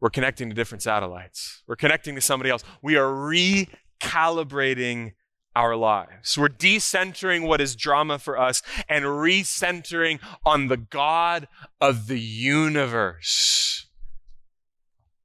we're 0.00 0.10
connecting 0.10 0.48
to 0.48 0.54
different 0.54 0.82
satellites. 0.82 1.62
We're 1.68 1.76
connecting 1.76 2.16
to 2.16 2.20
somebody 2.20 2.50
else. 2.50 2.64
We 2.82 2.96
are 2.96 3.12
recalibrating 3.12 5.12
our 5.54 5.76
lives. 5.76 6.36
We're 6.38 6.48
decentering 6.48 7.46
what 7.46 7.60
is 7.60 7.76
drama 7.76 8.18
for 8.18 8.38
us 8.38 8.62
and 8.88 9.04
recentering 9.04 10.20
on 10.44 10.68
the 10.68 10.76
God 10.76 11.48
of 11.80 12.06
the 12.06 12.20
universe. 12.20 13.86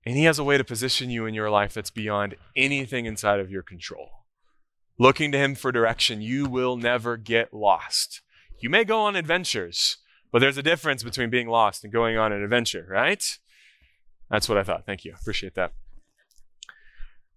And 0.06 0.16
He 0.16 0.24
has 0.24 0.40
a 0.40 0.44
way 0.44 0.58
to 0.58 0.64
position 0.64 1.10
you 1.10 1.26
in 1.26 1.34
your 1.34 1.50
life 1.50 1.74
that's 1.74 1.92
beyond 1.92 2.36
anything 2.56 3.06
inside 3.06 3.40
of 3.40 3.52
your 3.52 3.64
control. 3.64 4.10
Looking 5.00 5.32
to 5.32 5.38
Him 5.38 5.56
for 5.56 5.72
direction, 5.72 6.22
you 6.22 6.46
will 6.46 6.78
never 6.78 7.18
get 7.18 7.54
lost. 7.54 8.22
You 8.60 8.70
may 8.70 8.84
go 8.84 9.02
on 9.02 9.16
adventures, 9.16 9.98
but 10.32 10.40
there's 10.40 10.58
a 10.58 10.64
difference 10.64 11.04
between 11.04 11.30
being 11.30 11.48
lost 11.48 11.84
and 11.84 11.94
going 11.94 12.18
on 12.18 12.32
an 12.32 12.44
adventure, 12.44 12.86
right? 12.90 13.38
That's 14.30 14.50
what 14.50 14.58
I 14.58 14.64
thought. 14.64 14.86
Thank 14.86 15.06
you. 15.06 15.14
Appreciate 15.20 15.56
that. 15.56 15.74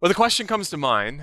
Well, 0.00 0.08
the 0.08 0.14
question 0.14 0.46
comes 0.46 0.70
to 0.70 0.76
mind 0.76 1.22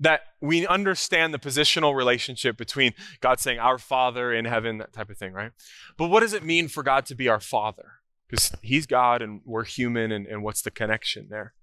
that 0.00 0.20
we 0.40 0.66
understand 0.66 1.32
the 1.32 1.38
positional 1.38 1.94
relationship 1.94 2.56
between 2.56 2.92
God 3.20 3.40
saying, 3.40 3.58
Our 3.58 3.78
Father 3.78 4.32
in 4.32 4.44
heaven, 4.44 4.78
that 4.78 4.92
type 4.92 5.10
of 5.10 5.16
thing, 5.16 5.32
right? 5.32 5.52
But 5.96 6.08
what 6.08 6.20
does 6.20 6.32
it 6.32 6.44
mean 6.44 6.68
for 6.68 6.82
God 6.82 7.06
to 7.06 7.14
be 7.14 7.28
our 7.28 7.40
Father? 7.40 7.92
Because 8.28 8.52
He's 8.62 8.86
God 8.86 9.22
and 9.22 9.40
we're 9.44 9.64
human, 9.64 10.12
and, 10.12 10.26
and 10.26 10.42
what's 10.42 10.62
the 10.62 10.70
connection 10.70 11.28
there? 11.30 11.54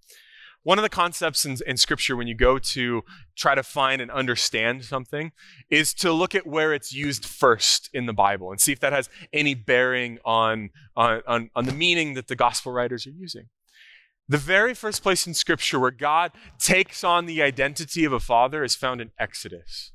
One 0.63 0.79
of 0.79 0.83
the 0.83 0.89
concepts 0.89 1.45
in, 1.45 1.57
in, 1.67 1.75
Scripture, 1.75 2.15
when 2.15 2.27
you 2.27 2.35
go 2.35 2.57
to 2.57 3.03
try 3.35 3.53
to 3.53 3.63
find 3.63 4.01
and 4.01 4.09
understand 4.09 4.85
something, 4.85 5.33
is 5.69 5.93
to 5.95 6.13
look 6.13 6.33
at 6.33 6.47
where 6.47 6.73
it's 6.73 6.93
used 6.93 7.25
first 7.25 7.89
in 7.93 8.05
the 8.05 8.13
Bible 8.13 8.49
and 8.49 8.61
see 8.61 8.71
if 8.71 8.79
that 8.79 8.93
has 8.93 9.09
any 9.33 9.55
bearing 9.55 10.19
on, 10.23 10.69
on, 10.95 11.21
on, 11.27 11.49
on 11.53 11.65
the 11.65 11.73
meaning 11.73 12.13
that 12.13 12.29
the 12.29 12.35
gospel 12.37 12.71
writers 12.71 13.05
are 13.05 13.11
using. 13.11 13.49
The 14.29 14.37
very 14.37 14.73
first 14.73 15.03
place 15.03 15.27
in 15.27 15.33
Scripture 15.33 15.79
where 15.79 15.91
God 15.91 16.31
takes 16.57 17.03
on 17.03 17.25
the 17.25 17.41
identity 17.41 18.05
of 18.05 18.13
a 18.13 18.21
father 18.21 18.63
is 18.63 18.75
found 18.75 19.01
in 19.01 19.11
Exodus. 19.19 19.91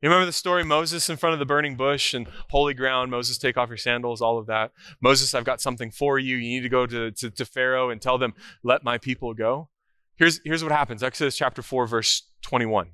You 0.00 0.08
remember 0.08 0.26
the 0.26 0.32
story 0.32 0.64
Moses 0.64 1.08
in 1.08 1.16
front 1.16 1.32
of 1.32 1.40
the 1.40 1.46
burning 1.46 1.76
bush 1.76 2.14
and 2.14 2.28
holy 2.50 2.74
ground, 2.74 3.10
Moses, 3.10 3.38
take 3.38 3.56
off 3.56 3.68
your 3.68 3.76
sandals, 3.76 4.20
all 4.20 4.38
of 4.38 4.46
that. 4.46 4.72
Moses, 5.00 5.34
I've 5.34 5.44
got 5.44 5.60
something 5.60 5.90
for 5.90 6.18
you. 6.18 6.36
You 6.36 6.48
need 6.48 6.62
to 6.62 6.68
go 6.68 6.86
to, 6.86 7.10
to, 7.10 7.30
to 7.30 7.44
Pharaoh 7.44 7.90
and 7.90 8.00
tell 8.00 8.18
them, 8.18 8.34
let 8.62 8.84
my 8.84 8.98
people 8.98 9.34
go. 9.34 9.68
Here's, 10.16 10.40
here's 10.44 10.62
what 10.62 10.72
happens 10.72 11.02
Exodus 11.02 11.36
chapter 11.36 11.62
4, 11.62 11.86
verse 11.86 12.22
21. 12.42 12.90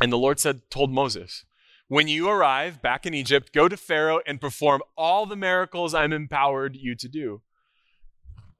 And 0.00 0.12
the 0.12 0.18
Lord 0.18 0.40
said, 0.40 0.62
told 0.70 0.90
Moses, 0.92 1.44
When 1.86 2.08
you 2.08 2.28
arrive 2.28 2.82
back 2.82 3.06
in 3.06 3.14
Egypt, 3.14 3.52
go 3.52 3.68
to 3.68 3.76
Pharaoh 3.76 4.20
and 4.26 4.40
perform 4.40 4.82
all 4.96 5.26
the 5.26 5.36
miracles 5.36 5.94
I'm 5.94 6.12
empowered 6.12 6.76
you 6.76 6.96
to 6.96 7.08
do 7.08 7.42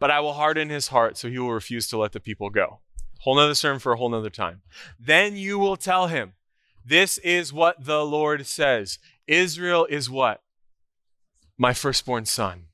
but 0.03 0.11
I 0.11 0.19
will 0.19 0.33
harden 0.33 0.69
his 0.69 0.89
heart 0.89 1.17
so 1.17 1.31
he 1.31 1.39
will 1.39 1.53
refuse 1.53 1.87
to 1.87 1.97
let 1.97 2.11
the 2.11 2.19
people 2.19 2.51
go. 2.51 2.81
Whole 3.21 3.37
nother 3.37 3.55
sermon 3.55 3.79
for 3.79 3.93
a 3.93 3.97
whole 3.97 4.09
nother 4.09 4.31
time. 4.31 4.63
Then 4.99 5.37
you 5.37 5.61
will 5.61 5.77
tell 5.77 6.09
him, 6.09 6.33
This 6.85 7.19
is 7.19 7.53
what 7.53 7.85
the 7.85 8.05
Lord 8.05 8.45
says. 8.45 8.99
Israel 9.29 9.87
is 9.89 10.11
what? 10.11 10.43
My 11.57 11.73
firstborn 11.73 12.25
son. 12.25 12.65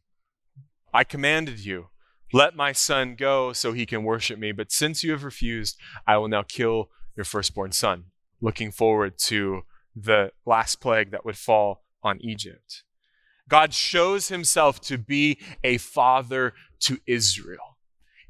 I 0.94 1.04
commanded 1.04 1.62
you, 1.62 1.88
let 2.32 2.56
my 2.56 2.72
son 2.72 3.14
go 3.14 3.52
so 3.52 3.74
he 3.74 3.84
can 3.84 4.04
worship 4.04 4.38
me. 4.38 4.52
But 4.52 4.72
since 4.72 5.04
you 5.04 5.10
have 5.10 5.22
refused, 5.22 5.76
I 6.06 6.16
will 6.16 6.28
now 6.28 6.44
kill 6.44 6.88
your 7.14 7.24
firstborn 7.24 7.72
son. 7.72 8.04
Looking 8.40 8.70
forward 8.70 9.18
to 9.24 9.64
the 9.94 10.32
last 10.46 10.76
plague 10.76 11.10
that 11.10 11.26
would 11.26 11.36
fall 11.36 11.84
on 12.02 12.22
Egypt. 12.22 12.84
God 13.48 13.74
shows 13.74 14.28
himself 14.28 14.80
to 14.82 14.98
be 14.98 15.38
a 15.64 15.78
father 15.78 16.54
to 16.80 16.98
Israel. 17.06 17.78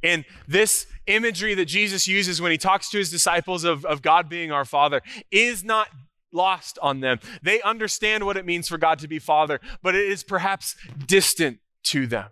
And 0.02 0.24
this 0.46 0.86
imagery 1.06 1.54
that 1.54 1.66
Jesus 1.66 2.06
uses 2.06 2.40
when 2.40 2.52
he 2.52 2.58
talks 2.58 2.88
to 2.90 2.98
his 2.98 3.10
disciples 3.10 3.64
of, 3.64 3.84
of 3.84 4.00
God 4.00 4.28
being 4.28 4.52
our 4.52 4.64
Father 4.64 5.02
is 5.30 5.64
not 5.64 5.88
lost 6.32 6.78
on 6.82 7.00
them. 7.00 7.18
They 7.42 7.60
understand 7.62 8.24
what 8.24 8.36
it 8.36 8.46
means 8.46 8.68
for 8.68 8.78
God 8.78 8.98
to 9.00 9.08
be 9.08 9.18
Father, 9.18 9.60
but 9.82 9.94
it 9.94 10.08
is 10.08 10.22
perhaps 10.22 10.76
distant 11.06 11.58
to 11.84 12.06
them. 12.06 12.28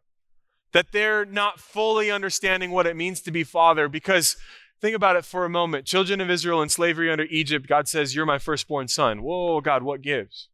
That 0.73 0.93
they're 0.93 1.25
not 1.25 1.59
fully 1.59 2.11
understanding 2.11 2.71
what 2.71 2.87
it 2.87 2.97
means 2.97 3.21
to 3.23 3.31
be 3.31 3.43
Father 3.43 3.89
because 3.89 4.37
think 4.81 4.95
about 4.95 5.17
it 5.17 5.25
for 5.25 5.45
a 5.45 5.51
moment. 5.51 5.87
Children 5.87 6.21
of 6.21 6.31
Israel 6.31 6.63
in 6.63 6.69
slavery 6.69 7.11
under 7.11 7.25
Egypt, 7.25 7.67
God 7.67 7.89
says, 7.89 8.15
You're 8.15 8.27
my 8.27 8.39
firstborn 8.39 8.89
son. 8.89 9.23
Whoa, 9.23 9.61
God, 9.61 9.83
what 9.83 10.03
gives? 10.03 10.49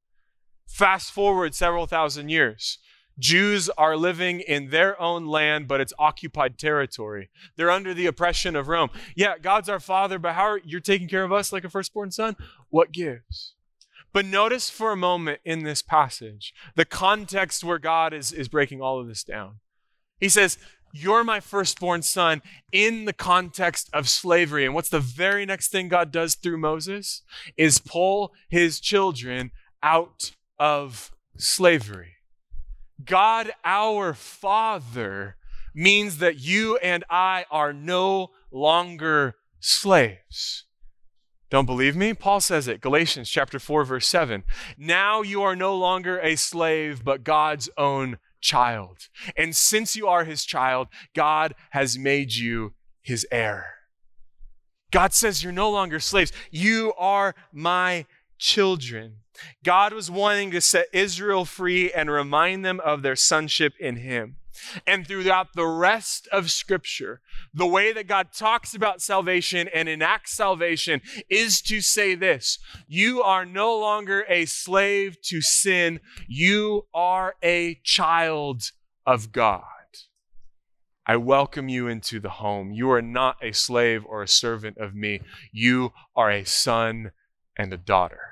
Fast 0.66 1.12
forward 1.12 1.54
several 1.54 1.86
thousand 1.86 2.28
years. 2.28 2.78
Jews 3.18 3.68
are 3.70 3.96
living 3.96 4.40
in 4.40 4.70
their 4.70 5.00
own 5.00 5.26
land, 5.26 5.68
but 5.68 5.80
it's 5.80 5.92
occupied 5.98 6.58
territory. 6.58 7.30
They're 7.56 7.70
under 7.70 7.92
the 7.92 8.06
oppression 8.06 8.56
of 8.56 8.68
Rome. 8.68 8.90
Yeah, 9.14 9.38
God's 9.38 9.68
our 9.68 9.80
father, 9.80 10.18
but 10.18 10.32
how 10.32 10.44
are 10.44 10.60
you're 10.64 10.80
taking 10.80 11.08
care 11.08 11.24
of 11.24 11.32
us 11.32 11.52
like 11.52 11.64
a 11.64 11.70
firstborn 11.70 12.10
son? 12.10 12.36
What 12.70 12.90
gives? 12.90 13.54
But 14.12 14.26
notice 14.26 14.70
for 14.70 14.92
a 14.92 14.96
moment 14.96 15.40
in 15.44 15.62
this 15.62 15.82
passage 15.82 16.54
the 16.74 16.84
context 16.84 17.64
where 17.64 17.78
God 17.78 18.12
is, 18.12 18.32
is 18.32 18.48
breaking 18.48 18.80
all 18.80 19.00
of 19.00 19.08
this 19.08 19.24
down. 19.24 19.60
He 20.18 20.28
says, 20.28 20.58
You're 20.92 21.24
my 21.24 21.40
firstborn 21.40 22.02
son 22.02 22.42
in 22.70 23.04
the 23.04 23.12
context 23.12 23.88
of 23.92 24.08
slavery. 24.08 24.64
And 24.64 24.74
what's 24.74 24.90
the 24.90 25.00
very 25.00 25.44
next 25.46 25.68
thing 25.68 25.88
God 25.88 26.10
does 26.10 26.34
through 26.34 26.58
Moses? 26.58 27.22
Is 27.56 27.78
pull 27.78 28.32
his 28.48 28.80
children 28.80 29.50
out 29.82 30.32
of 30.62 31.10
slavery. 31.36 32.12
God 33.04 33.50
our 33.64 34.14
Father 34.14 35.34
means 35.74 36.18
that 36.18 36.38
you 36.38 36.76
and 36.76 37.02
I 37.10 37.46
are 37.50 37.72
no 37.72 38.30
longer 38.52 39.34
slaves. 39.58 40.66
Don't 41.50 41.66
believe 41.66 41.96
me? 41.96 42.14
Paul 42.14 42.40
says 42.40 42.68
it. 42.68 42.80
Galatians 42.80 43.28
chapter 43.28 43.58
4 43.58 43.84
verse 43.84 44.06
7. 44.06 44.44
Now 44.78 45.22
you 45.22 45.42
are 45.42 45.56
no 45.56 45.76
longer 45.76 46.20
a 46.20 46.36
slave 46.36 47.02
but 47.02 47.24
God's 47.24 47.68
own 47.76 48.18
child. 48.40 49.08
And 49.36 49.56
since 49.56 49.96
you 49.96 50.06
are 50.06 50.24
his 50.24 50.44
child, 50.44 50.86
God 51.12 51.56
has 51.70 51.98
made 51.98 52.34
you 52.34 52.74
his 53.02 53.26
heir. 53.32 53.66
God 54.92 55.12
says 55.12 55.42
you're 55.42 55.52
no 55.52 55.70
longer 55.70 55.98
slaves. 55.98 56.30
You 56.52 56.92
are 56.96 57.34
my 57.52 58.06
children. 58.42 59.18
God 59.64 59.92
was 59.92 60.10
wanting 60.10 60.50
to 60.50 60.60
set 60.60 60.88
Israel 60.92 61.44
free 61.44 61.92
and 61.92 62.10
remind 62.10 62.64
them 62.64 62.80
of 62.80 63.02
their 63.02 63.16
sonship 63.16 63.74
in 63.78 63.96
Him. 63.96 64.36
And 64.86 65.06
throughout 65.06 65.54
the 65.54 65.66
rest 65.66 66.28
of 66.30 66.50
Scripture, 66.50 67.20
the 67.54 67.66
way 67.66 67.92
that 67.92 68.06
God 68.06 68.28
talks 68.32 68.74
about 68.74 69.00
salvation 69.00 69.68
and 69.72 69.88
enacts 69.88 70.32
salvation 70.32 71.00
is 71.28 71.62
to 71.62 71.80
say 71.80 72.14
this 72.14 72.58
You 72.86 73.22
are 73.22 73.44
no 73.44 73.78
longer 73.78 74.24
a 74.28 74.44
slave 74.44 75.20
to 75.22 75.40
sin, 75.40 76.00
you 76.26 76.86
are 76.92 77.36
a 77.42 77.80
child 77.84 78.72
of 79.06 79.32
God. 79.32 79.62
I 81.06 81.16
welcome 81.16 81.68
you 81.68 81.88
into 81.88 82.20
the 82.20 82.30
home. 82.30 82.70
You 82.72 82.90
are 82.90 83.02
not 83.02 83.36
a 83.42 83.52
slave 83.52 84.04
or 84.06 84.22
a 84.22 84.28
servant 84.28 84.78
of 84.78 84.94
me, 84.94 85.20
you 85.52 85.92
are 86.14 86.30
a 86.30 86.44
son 86.44 87.12
and 87.56 87.72
a 87.72 87.76
daughter. 87.76 88.31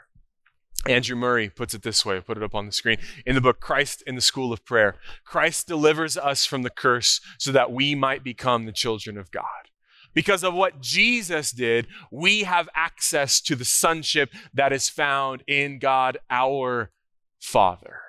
Andrew 0.89 1.17
Murray 1.17 1.51
puts 1.51 1.75
it 1.75 1.83
this 1.83 2.07
way, 2.07 2.17
I 2.17 2.21
put 2.21 2.39
it 2.39 2.43
up 2.43 2.55
on 2.55 2.67
the 2.67 2.73
screen. 2.73 2.97
In 3.27 3.35
the 3.35 3.41
book 3.41 3.61
Christ 3.61 4.03
in 4.07 4.15
the 4.15 4.21
School 4.21 4.53
of 4.53 4.65
Prayer, 4.65 4.97
Christ 5.25 5.67
delivers 5.67 6.17
us 6.17 6.47
from 6.47 6.63
the 6.63 6.71
curse 6.71 7.21
so 7.39 7.53
that 7.53 7.71
we 7.71 7.95
might 7.95 8.25
become 8.25 8.65
the 8.65 8.73
children 8.73 9.19
of 9.19 9.31
God. 9.31 9.45
Because 10.15 10.43
of 10.43 10.55
what 10.55 10.81
Jesus 10.81 11.53
did, 11.53 11.87
we 12.11 12.45
have 12.45 12.69
access 12.75 13.41
to 13.43 13.55
the 13.55 13.65
sonship 13.65 14.31
that 14.55 14.73
is 14.73 14.89
found 14.89 15.45
in 15.47 15.79
God 15.79 16.19
our 16.31 16.91
Father. 17.39 18.01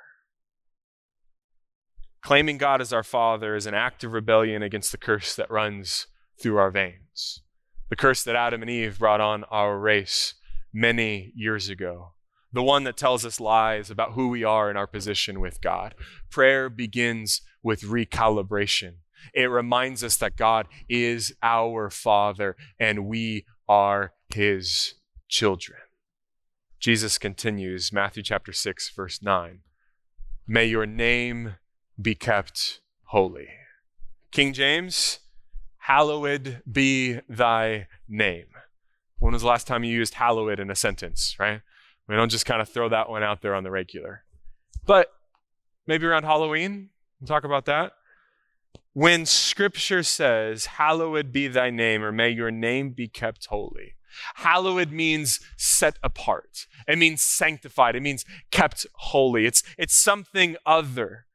Claiming 2.22 2.58
God 2.58 2.82
as 2.82 2.94
our 2.94 3.04
Father 3.04 3.56
is 3.56 3.66
an 3.66 3.74
act 3.74 4.04
of 4.04 4.13
rebellion 4.13 4.63
against 4.63 4.92
the 4.92 4.98
curse 4.98 5.36
that 5.36 5.51
runs 5.51 6.08
through 6.42 6.58
our 6.58 6.72
veins. 6.72 7.42
The 7.90 7.96
curse 7.96 8.24
that 8.24 8.36
Adam 8.36 8.62
and 8.62 8.72
Eve 8.72 8.98
brought 8.98 9.22
on 9.22 9.44
our 9.46 9.78
race 9.78 10.36
many 10.74 11.34
years 11.36 11.68
ago 11.68 12.13
the 12.53 12.63
one 12.63 12.84
that 12.84 12.98
tells 12.98 13.25
us 13.25 13.39
lies 13.39 13.89
about 13.89 14.13
who 14.13 14.27
we 14.27 14.43
are 14.43 14.70
in 14.70 14.77
our 14.77 14.88
position 14.88 15.39
with 15.39 15.62
God. 15.62 15.96
Prayer 16.29 16.70
begins 16.70 17.41
with 17.63 17.81
recalibration. 17.81 18.96
It 19.34 19.46
reminds 19.46 20.03
us 20.03 20.17
that 20.17 20.36
God 20.36 20.67
is 20.89 21.34
our 21.41 21.89
Father 21.89 22.55
and 22.79 23.05
we 23.05 23.46
are 23.67 24.13
His 24.34 24.96
children. 25.27 25.79
Jesus 26.79 27.17
continues, 27.17 27.93
Matthew 27.93 28.24
chapter 28.24 28.51
6, 28.51 28.89
verse 28.89 29.22
9. 29.22 29.60
May 30.48 30.65
your 30.65 30.88
name 30.88 31.55
be 32.01 32.15
kept 32.15 32.81
holy. 33.05 33.48
King 34.31 34.53
James, 34.53 35.20
hallowed 35.77 36.63
be 36.70 37.20
thy 37.29 37.88
name. 38.10 38.48
When 39.20 39.34
was 39.34 39.43
the 39.43 39.48
last 39.48 39.67
time 39.67 39.84
you 39.84 39.93
used 39.93 40.15
hallowed 40.15 40.60
in 40.60 40.72
a 40.72 40.75
sentence, 40.75 41.36
right? 41.39 41.62
We 42.08 42.15
don't 42.15 42.29
just 42.29 42.46
kind 42.46 42.62
of 42.62 42.70
throw 42.70 42.89
that 42.89 43.10
one 43.10 43.24
out 43.24 43.41
there 43.41 43.55
on 43.55 43.63
the 43.63 43.72
regular. 43.72 44.24
But 44.86 45.12
maybe 45.88 46.05
around 46.05 46.24
Halloween, 46.24 46.89
we'll 47.20 47.27
talk 47.27 47.43
about 47.43 47.65
that. 47.65 47.93
when 48.93 49.25
scripture 49.25 50.03
says, 50.03 50.65
Hallowed 50.65 51.31
be 51.31 51.48
thy 51.48 51.70
name, 51.70 52.03
or 52.03 52.12
may 52.12 52.29
your 52.29 52.51
name 52.51 52.91
be 52.91 53.08
kept 53.08 53.46
holy, 53.46 53.96
hallowed 54.36 54.91
means 54.91 55.39
set 55.55 55.98
apart. 56.03 56.67
It 56.88 56.98
means 56.98 57.22
sanctified. 57.22 57.96
It 57.96 58.01
means 58.01 58.25
kept 58.51 58.86
holy. 58.96 59.46
It's, 59.46 59.63
it's 59.77 59.96
something 59.96 60.58
other. 60.65 61.25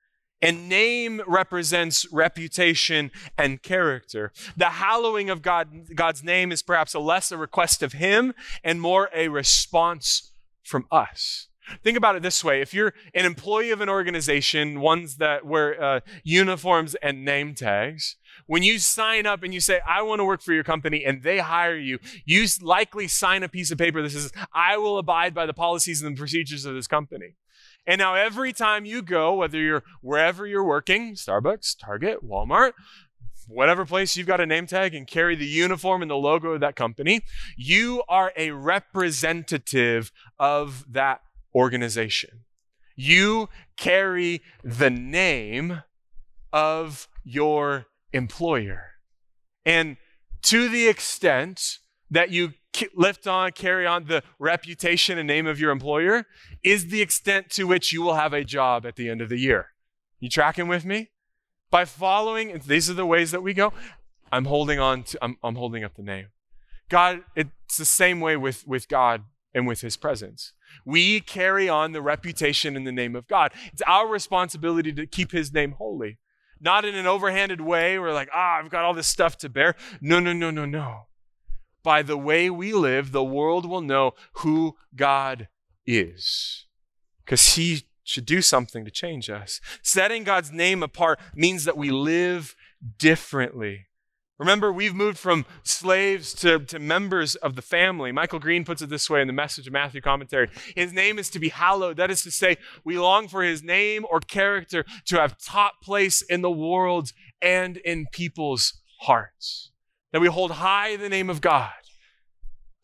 And 0.43 0.69
name 0.69 1.23
represents 1.27 2.07
reputation 2.13 3.11
and 3.39 3.63
character. 3.63 4.33
The 4.55 4.67
hallowing 4.67 5.31
of 5.31 5.41
God, 5.41 5.95
God's 5.95 6.23
name 6.23 6.53
is 6.53 6.63
perhaps 6.63 6.93
a 6.93 7.01
less 7.01 7.33
a 7.33 7.39
request 7.39 7.83
of 7.83 7.95
Him 7.95 8.35
and 8.63 8.81
more 8.81 9.09
a 9.15 9.29
response 9.29 10.33
from 10.67 10.87
us. 10.91 11.49
Think 11.83 11.97
about 11.97 12.15
it 12.15 12.23
this 12.23 12.45
way 12.45 12.61
if 12.61 12.73
you're 12.73 12.95
an 13.15 13.25
employee 13.25 13.71
of 13.71 13.81
an 13.81 13.89
organization, 13.89 14.81
ones 14.81 15.17
that 15.17 15.45
wear 15.45 15.83
uh, 15.83 16.01
uniforms 16.23 16.95
and 16.97 17.25
name 17.25 17.55
tags, 17.55 18.17
when 18.47 18.63
you 18.63 18.79
sign 18.79 19.27
up 19.27 19.43
and 19.43 19.53
you 19.53 19.61
say, 19.61 19.81
I 19.87 20.03
want 20.03 20.21
to 20.21 20.25
work 20.25 20.43
for 20.43 20.53
your 20.53 20.65
company, 20.65 21.05
and 21.05 21.23
they 21.23 21.39
hire 21.39 21.77
you, 21.77 21.99
you 22.25 22.47
likely 22.63 23.09
sign 23.09 23.43
a 23.43 23.49
piece 23.49 23.71
of 23.71 23.79
paper 23.79 24.01
that 24.03 24.11
says, 24.11 24.33
I 24.53 24.77
will 24.77 24.99
abide 24.99 25.35
by 25.35 25.47
the 25.47 25.55
policies 25.55 26.03
and 26.03 26.15
the 26.15 26.19
procedures 26.19 26.65
of 26.65 26.75
this 26.75 26.87
company. 26.87 27.35
And 27.87 27.99
now 27.99 28.15
every 28.15 28.53
time 28.53 28.85
you 28.85 29.01
go, 29.01 29.35
whether 29.35 29.59
you're 29.59 29.85
wherever 30.01 30.47
you're 30.47 30.65
working, 30.65 31.15
Starbucks, 31.15 31.77
Target, 31.79 32.19
Walmart, 32.25 32.73
whatever 33.47 33.85
place 33.85 34.17
you've 34.17 34.27
got 34.27 34.41
a 34.41 34.47
name 34.47 34.67
tag 34.67 34.95
and 34.95 35.07
carry 35.07 35.35
the 35.37 35.47
uniform 35.47 36.03
and 36.03 36.11
the 36.11 36.17
logo 36.17 36.53
of 36.53 36.61
that 36.61 36.77
company, 36.77 37.23
you 37.57 38.03
are 38.09 38.33
a 38.37 38.51
representative 38.51 40.11
of 40.39 40.85
that 40.93 41.21
organization. 41.55 42.45
You 42.97 43.49
carry 43.77 44.43
the 44.65 44.91
name 44.91 45.83
of 46.53 47.09
your 47.25 47.87
employer. 48.13 48.93
And 49.65 49.97
to 50.43 50.69
the 50.69 50.89
extent 50.89 51.79
that 52.11 52.31
you 52.31 52.53
lift 52.95 53.27
on, 53.27 53.53
carry 53.53 53.87
on 53.87 54.05
the 54.05 54.23
reputation 54.39 55.19
and 55.19 55.27
name 55.27 55.47
of 55.47 55.59
your 55.59 55.71
employer, 55.71 56.25
is 56.63 56.89
the 56.89 57.03
extent 57.03 57.51
to 57.51 57.65
which 57.65 57.93
you 57.93 58.03
will 58.03 58.15
have 58.15 58.33
a 58.33 58.45
job 58.45 58.87
at 58.87 58.97
the 58.97 59.09
end 59.09 59.21
of 59.21 59.29
the 59.29 59.39
year. 59.39 59.69
You 60.21 60.29
tracking 60.29 60.69
with 60.69 60.85
me? 60.85 61.11
By 61.71 61.85
following, 61.85 62.61
these 62.67 62.89
are 62.89 62.95
the 62.95 63.07
ways 63.07 63.31
that 63.31 63.43
we 63.43 63.55
go. 63.55 63.73
I'm 64.33 64.45
holding 64.45 64.79
on 64.79 65.03
to, 65.05 65.19
I'm, 65.23 65.37
I'm 65.43 65.57
holding 65.57 65.85
up 65.85 65.95
the 65.95 66.03
name. 66.03 66.29
God, 66.89 67.25
it's 67.35 67.77
the 67.77 67.85
same 67.85 68.21
way 68.21 68.37
with, 68.37 68.67
with 68.67 68.89
God 68.89 69.25
and 69.55 69.67
with 69.67 69.81
his 69.81 69.97
presence. 69.97 70.53
We 70.85 71.21
carry 71.21 71.69
on 71.69 71.93
the 71.93 72.03
reputation 72.03 72.77
in 72.77 72.85
the 72.85 72.93
name 72.93 73.17
of 73.17 73.27
God. 73.27 73.53
It's 73.73 73.83
our 73.83 74.07
responsibility 74.07 74.93
to 74.93 75.07
keep 75.07 75.33
his 75.33 75.53
name 75.53 75.73
holy. 75.73 76.19
Not 76.61 76.85
in 76.85 76.95
an 76.95 77.07
overhanded 77.07 77.61
way 77.61 77.99
where, 77.99 78.13
like, 78.13 78.29
ah, 78.33 78.59
I've 78.59 78.71
got 78.71 78.85
all 78.85 78.95
this 78.95 79.09
stuff 79.09 79.37
to 79.39 79.49
bear. 79.49 79.75
No, 80.01 80.21
no, 80.21 80.33
no, 80.33 80.51
no, 80.51 80.65
no. 80.65 81.07
By 81.83 82.03
the 82.03 82.17
way 82.17 82.51
we 82.51 82.73
live, 82.73 83.13
the 83.13 83.25
world 83.25 83.67
will 83.67 83.83
know 83.83 84.13
who 84.37 84.77
God 84.95 85.49
is. 85.87 86.67
Because 87.25 87.55
he 87.55 87.83
should 88.07 88.25
do 88.25 88.41
something 88.41 88.85
to 88.85 88.91
change 88.91 89.29
us. 89.29 89.61
Setting 89.83 90.23
God's 90.25 90.53
name 90.53 90.83
apart 90.83 91.19
means 91.35 91.65
that 91.65 91.77
we 91.77 91.91
live 91.91 92.55
differently. 92.99 93.87
Remember, 94.39 94.71
we've 94.73 94.95
moved 94.95 95.19
from 95.19 95.45
slaves 95.63 96.33
to, 96.35 96.61
to 96.61 96.79
members 96.79 97.35
of 97.37 97.57
the 97.57 97.63
family. 97.63 98.13
Michael 98.13 98.39
Green 98.39 98.65
puts 98.65 98.83
it 98.83 98.91
this 98.91 99.09
way 99.09 99.23
in 99.23 99.27
the 99.27 99.33
message 99.33 99.67
of 99.67 99.73
Matthew 99.73 100.01
commentary. 100.01 100.51
His 100.77 100.93
name 100.93 101.19
is 101.19 101.31
to 101.31 101.39
be 101.39 101.49
hallowed. 101.49 101.97
That 101.97 102.11
is 102.11 102.23
to 102.23 102.31
say, 102.31 102.59
we 102.85 102.99
long 102.99 103.29
for 103.29 103.43
his 103.43 103.63
name 103.63 104.05
or 104.09 104.21
character 104.21 104.85
to 105.07 105.19
have 105.19 105.39
top 105.39 105.81
place 105.83 106.23
in 106.23 106.43
the 106.43 106.51
world 106.51 107.13
and 107.43 107.79
in 107.79 108.07
people's 108.13 108.75
hearts. 109.01 109.73
That 110.13 110.21
we 110.21 110.29
hold 110.29 110.53
high 110.53 110.97
the 110.97 111.09
name 111.09 111.31
of 111.31 111.41
God. 111.41 111.73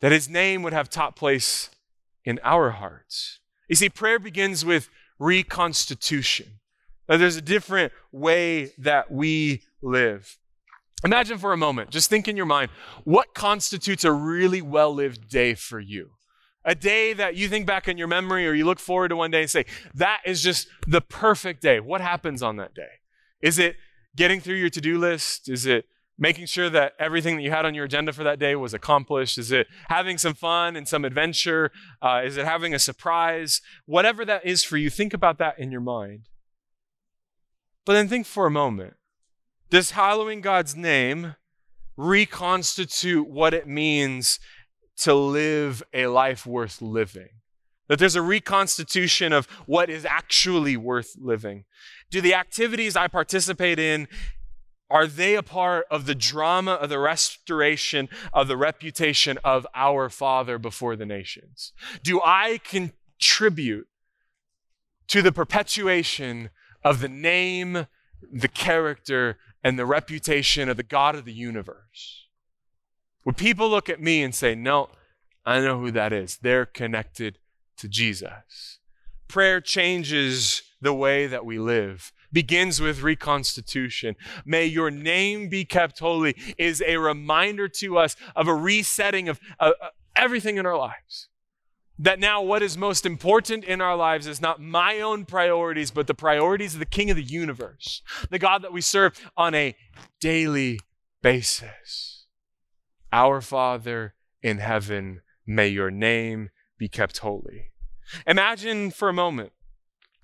That 0.01 0.11
his 0.11 0.27
name 0.27 0.63
would 0.63 0.73
have 0.73 0.89
top 0.89 1.15
place 1.15 1.69
in 2.25 2.39
our 2.43 2.71
hearts. 2.71 3.39
You 3.69 3.75
see, 3.75 3.89
prayer 3.89 4.19
begins 4.19 4.65
with 4.65 4.89
reconstitution. 5.23 6.59
That 7.07 7.17
there's 7.17 7.35
a 7.35 7.41
different 7.41 7.93
way 8.11 8.71
that 8.77 9.11
we 9.11 9.63
live. 9.81 10.37
Imagine 11.03 11.37
for 11.37 11.51
a 11.51 11.57
moment, 11.57 11.89
just 11.89 12.09
think 12.09 12.27
in 12.27 12.37
your 12.37 12.45
mind, 12.45 12.71
what 13.03 13.33
constitutes 13.33 14.05
a 14.05 14.11
really 14.11 14.61
well 14.61 14.93
lived 14.93 15.29
day 15.29 15.53
for 15.53 15.79
you? 15.79 16.11
A 16.63 16.75
day 16.75 17.11
that 17.11 17.35
you 17.35 17.49
think 17.49 17.67
back 17.67 17.89
in 17.89 17.97
your 17.97 18.07
memory 18.07 18.47
or 18.47 18.53
you 18.53 18.63
look 18.63 18.79
forward 18.79 19.09
to 19.09 19.17
one 19.17 19.31
day 19.31 19.41
and 19.41 19.49
say, 19.49 19.65
that 19.95 20.21
is 20.25 20.41
just 20.41 20.67
the 20.87 21.01
perfect 21.01 21.61
day. 21.61 21.81
What 21.81 21.99
happens 21.99 22.41
on 22.41 22.55
that 22.55 22.73
day? 22.73 23.01
Is 23.41 23.59
it 23.59 23.75
getting 24.15 24.39
through 24.39 24.55
your 24.55 24.69
to 24.69 24.79
do 24.79 24.97
list? 24.97 25.49
Is 25.49 25.65
it 25.65 25.85
making 26.17 26.45
sure 26.45 26.69
that 26.69 26.93
everything 26.99 27.35
that 27.35 27.41
you 27.41 27.51
had 27.51 27.65
on 27.65 27.73
your 27.73 27.85
agenda 27.85 28.13
for 28.13 28.23
that 28.23 28.39
day 28.39 28.55
was 28.55 28.73
accomplished? 28.73 29.37
Is 29.37 29.51
it 29.51 29.67
having 29.89 30.17
some 30.17 30.33
fun 30.33 30.75
and 30.75 30.87
some 30.87 31.05
adventure? 31.05 31.71
Uh, 32.01 32.21
is 32.23 32.37
it 32.37 32.45
having 32.45 32.73
a 32.73 32.79
surprise? 32.79 33.61
Whatever 33.85 34.23
that 34.25 34.45
is 34.45 34.63
for 34.63 34.77
you, 34.77 34.89
think 34.89 35.13
about 35.13 35.37
that 35.39 35.57
in 35.59 35.71
your 35.71 35.81
mind. 35.81 36.29
But 37.85 37.93
then 37.93 38.07
think 38.07 38.25
for 38.25 38.45
a 38.45 38.51
moment 38.51 38.95
does 39.69 39.91
hallowing 39.91 40.41
God's 40.41 40.75
name 40.75 41.35
reconstitute 41.97 43.27
what 43.27 43.55
it 43.55 43.67
means 43.67 44.39
to 44.97 45.15
live 45.15 45.81
a 45.93 46.07
life 46.07 46.45
worth 46.45 46.79
living? 46.79 47.29
That 47.87 47.97
there's 47.97 48.15
a 48.15 48.21
reconstitution 48.21 49.33
of 49.33 49.47
what 49.65 49.89
is 49.89 50.05
actually 50.05 50.77
worth 50.77 51.15
living. 51.19 51.65
Do 52.11 52.21
the 52.21 52.35
activities 52.35 52.95
I 52.95 53.07
participate 53.07 53.79
in 53.79 54.07
are 54.89 55.07
they 55.07 55.35
a 55.35 55.43
part 55.43 55.85
of 55.89 56.05
the 56.05 56.15
drama 56.15 56.73
of 56.73 56.89
the 56.89 56.99
restoration 56.99 58.09
of 58.31 58.47
the 58.47 58.57
reputation 58.57 59.39
of 59.43 59.65
our 59.73 60.09
Father 60.09 60.57
before 60.57 60.95
the 60.95 61.05
nations? 61.05 61.73
Do 62.03 62.21
I 62.23 62.59
contribute 62.63 63.87
to 65.07 65.21
the 65.21 65.31
perpetuation 65.31 66.49
of 66.83 66.99
the 66.99 67.09
name, 67.09 67.87
the 68.31 68.47
character, 68.47 69.37
and 69.63 69.79
the 69.79 69.85
reputation 69.85 70.67
of 70.69 70.77
the 70.77 70.83
God 70.83 71.15
of 71.15 71.25
the 71.25 71.33
universe. 71.33 72.27
Would 73.25 73.37
people 73.37 73.69
look 73.69 73.89
at 73.89 74.01
me 74.01 74.21
and 74.21 74.35
say, 74.35 74.55
No, 74.55 74.89
I 75.45 75.59
know 75.59 75.79
who 75.79 75.91
that 75.91 76.11
is? 76.11 76.37
They're 76.37 76.65
connected 76.65 77.39
to 77.77 77.87
Jesus. 77.87 78.79
Prayer 79.27 79.61
changes 79.61 80.63
the 80.83 80.93
way 80.93 81.25
that 81.27 81.45
we 81.45 81.57
live, 81.57 82.11
begins 82.31 82.81
with 82.81 83.01
reconstitution. 83.01 84.15
May 84.45 84.65
your 84.65 84.91
name 84.91 85.49
be 85.49 85.65
kept 85.65 85.99
holy 85.99 86.35
is 86.57 86.83
a 86.85 86.97
reminder 86.97 87.67
to 87.69 87.97
us 87.97 88.15
of 88.35 88.47
a 88.47 88.53
resetting 88.53 89.29
of 89.29 89.39
uh, 89.59 89.71
everything 90.15 90.57
in 90.57 90.65
our 90.65 90.77
lives. 90.77 91.29
That 91.97 92.19
now 92.19 92.41
what 92.41 92.61
is 92.61 92.77
most 92.77 93.05
important 93.05 93.63
in 93.63 93.79
our 93.79 93.95
lives 93.95 94.27
is 94.27 94.41
not 94.41 94.59
my 94.59 94.99
own 94.99 95.25
priorities, 95.25 95.91
but 95.91 96.07
the 96.07 96.13
priorities 96.13 96.73
of 96.73 96.79
the 96.79 96.85
King 96.85 97.09
of 97.09 97.15
the 97.15 97.23
universe, 97.23 98.01
the 98.29 98.39
God 98.39 98.61
that 98.63 98.73
we 98.73 98.81
serve 98.81 99.19
on 99.37 99.55
a 99.55 99.75
daily 100.19 100.79
basis. 101.21 102.25
Our 103.11 103.41
Father 103.41 104.15
in 104.41 104.57
heaven, 104.57 105.21
may 105.45 105.67
your 105.67 105.91
name 105.91 106.49
be 106.77 106.89
kept 106.89 107.19
holy. 107.19 107.71
Imagine 108.27 108.91
for 108.91 109.07
a 109.07 109.13
moment 109.13 109.53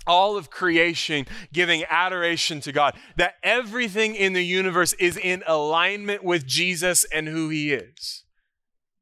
all 0.08 0.38
of 0.38 0.50
creation 0.50 1.26
giving 1.54 1.84
adoration 1.90 2.60
to 2.62 2.72
God, 2.72 2.96
that 3.16 3.36
everything 3.44 4.16
in 4.16 4.34
the 4.34 4.46
universe 4.46 4.94
is 4.94 5.18
in 5.18 5.44
alignment 5.46 6.24
with 6.24 6.46
Jesus 6.46 7.06
and 7.06 7.28
who 7.28 7.50
he 7.50 7.74
is. 7.74 8.24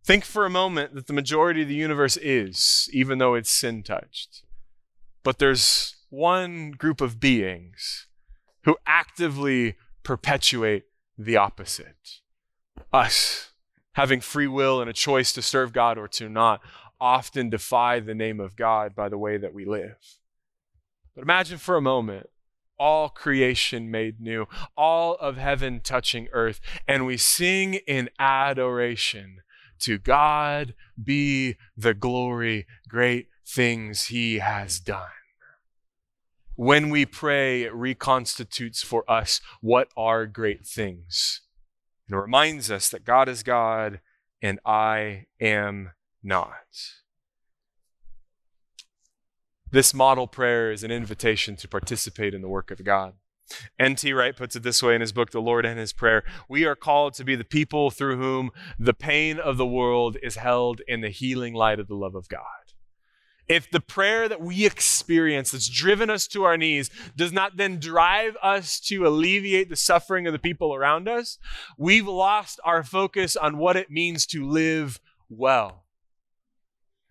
Think 0.04 0.24
for 0.24 0.46
a 0.46 0.50
moment 0.50 0.96
that 0.96 1.08
the 1.08 1.14
majority 1.14 1.64
of 1.64 1.68
the 1.68 1.76
universe 1.76 2.18
is, 2.18 2.90
even 2.94 3.18
though 3.18 3.36
it's 3.36 3.52
sin 3.52 3.84
touched. 3.84 4.44
But 5.24 5.40
there's 5.40 5.96
one 6.10 6.72
group 6.72 7.02
of 7.02 7.20
beings 7.20 8.08
who 8.64 8.78
actively 8.86 9.76
perpetuate 10.04 10.86
the 11.18 11.36
opposite. 11.36 12.22
Us, 12.94 13.52
having 13.94 14.22
free 14.22 14.48
will 14.48 14.80
and 14.80 14.90
a 14.90 14.94
choice 14.94 15.34
to 15.34 15.42
serve 15.42 15.74
God 15.74 15.98
or 15.98 16.08
to 16.10 16.30
not, 16.30 16.62
often 17.02 17.50
defy 17.50 18.00
the 18.00 18.16
name 18.16 18.40
of 18.40 18.56
God 18.56 18.96
by 18.96 19.10
the 19.10 19.18
way 19.18 19.38
that 19.38 19.54
we 19.54 19.66
live. 19.66 19.98
But 21.18 21.24
imagine 21.24 21.58
for 21.58 21.76
a 21.76 21.82
moment 21.82 22.30
all 22.78 23.10
creation 23.10 23.90
made 23.90 24.22
new, 24.22 24.46
all 24.78 25.16
of 25.16 25.36
heaven 25.36 25.80
touching 25.84 26.28
earth, 26.32 26.62
and 26.88 27.08
we 27.08 27.18
sing 27.18 27.74
in 27.88 28.12
adoration 28.20 29.42
to 29.80 29.98
God 29.98 30.76
be 31.04 31.56
the 31.76 31.96
glory, 31.96 32.68
great 32.88 33.30
things 33.44 34.06
he 34.06 34.38
has 34.38 34.80
done. 34.80 35.10
When 36.54 36.92
we 36.92 37.04
pray, 37.04 37.64
it 37.64 37.74
reconstitutes 37.74 38.84
for 38.84 39.04
us 39.10 39.42
what 39.60 39.90
are 39.98 40.28
great 40.28 40.68
things. 40.68 41.42
And 42.08 42.16
it 42.16 42.22
reminds 42.22 42.70
us 42.70 42.90
that 42.90 43.06
God 43.06 43.28
is 43.28 43.42
God 43.42 44.02
and 44.40 44.60
I 44.64 45.26
am 45.42 45.94
not. 46.22 46.54
This 49.70 49.94
model 49.94 50.28
prayer 50.28 50.72
is 50.72 50.84
an 50.84 50.92
invitation 50.92 51.58
to 51.58 51.68
participate 51.68 52.34
in 52.34 52.42
the 52.42 52.48
work 52.48 52.72
of 52.72 52.84
God. 52.86 53.14
N.T. 53.78 54.14
Wright 54.14 54.36
puts 54.36 54.56
it 54.56 54.64
this 54.64 54.82
way 54.82 54.96
in 54.96 55.02
his 55.02 55.12
book, 55.12 55.32
The 55.32 55.42
Lord 55.42 55.66
and 55.66 55.80
His 55.80 55.94
Prayer 55.94 56.24
We 56.50 56.66
are 56.66 56.76
called 56.76 57.14
to 57.16 57.26
be 57.26 57.36
the 57.36 57.44
people 57.44 57.92
through 57.92 58.18
whom 58.18 58.52
the 58.80 58.94
pain 58.94 59.40
of 59.40 59.58
the 59.58 59.66
world 59.66 60.18
is 60.24 60.36
held 60.36 60.82
in 60.88 61.02
the 61.02 61.10
healing 61.10 61.54
light 61.54 61.80
of 61.80 61.88
the 61.88 61.96
love 61.96 62.16
of 62.16 62.30
God. 62.30 62.42
If 63.48 63.70
the 63.70 63.80
prayer 63.80 64.28
that 64.28 64.42
we 64.42 64.66
experience 64.66 65.52
that's 65.52 65.70
driven 65.70 66.10
us 66.10 66.28
to 66.28 66.44
our 66.44 66.58
knees 66.58 66.90
does 67.16 67.32
not 67.32 67.58
then 67.58 67.80
drive 67.80 68.36
us 68.42 68.80
to 68.82 69.08
alleviate 69.08 69.70
the 69.70 69.76
suffering 69.76 70.28
of 70.28 70.34
the 70.34 70.40
people 70.40 70.74
around 70.76 71.08
us, 71.08 71.38
we've 71.78 72.08
lost 72.08 72.60
our 72.66 72.84
focus 72.84 73.36
on 73.36 73.58
what 73.58 73.78
it 73.78 73.90
means 73.90 74.26
to 74.28 74.46
live 74.46 75.00
well. 75.30 75.87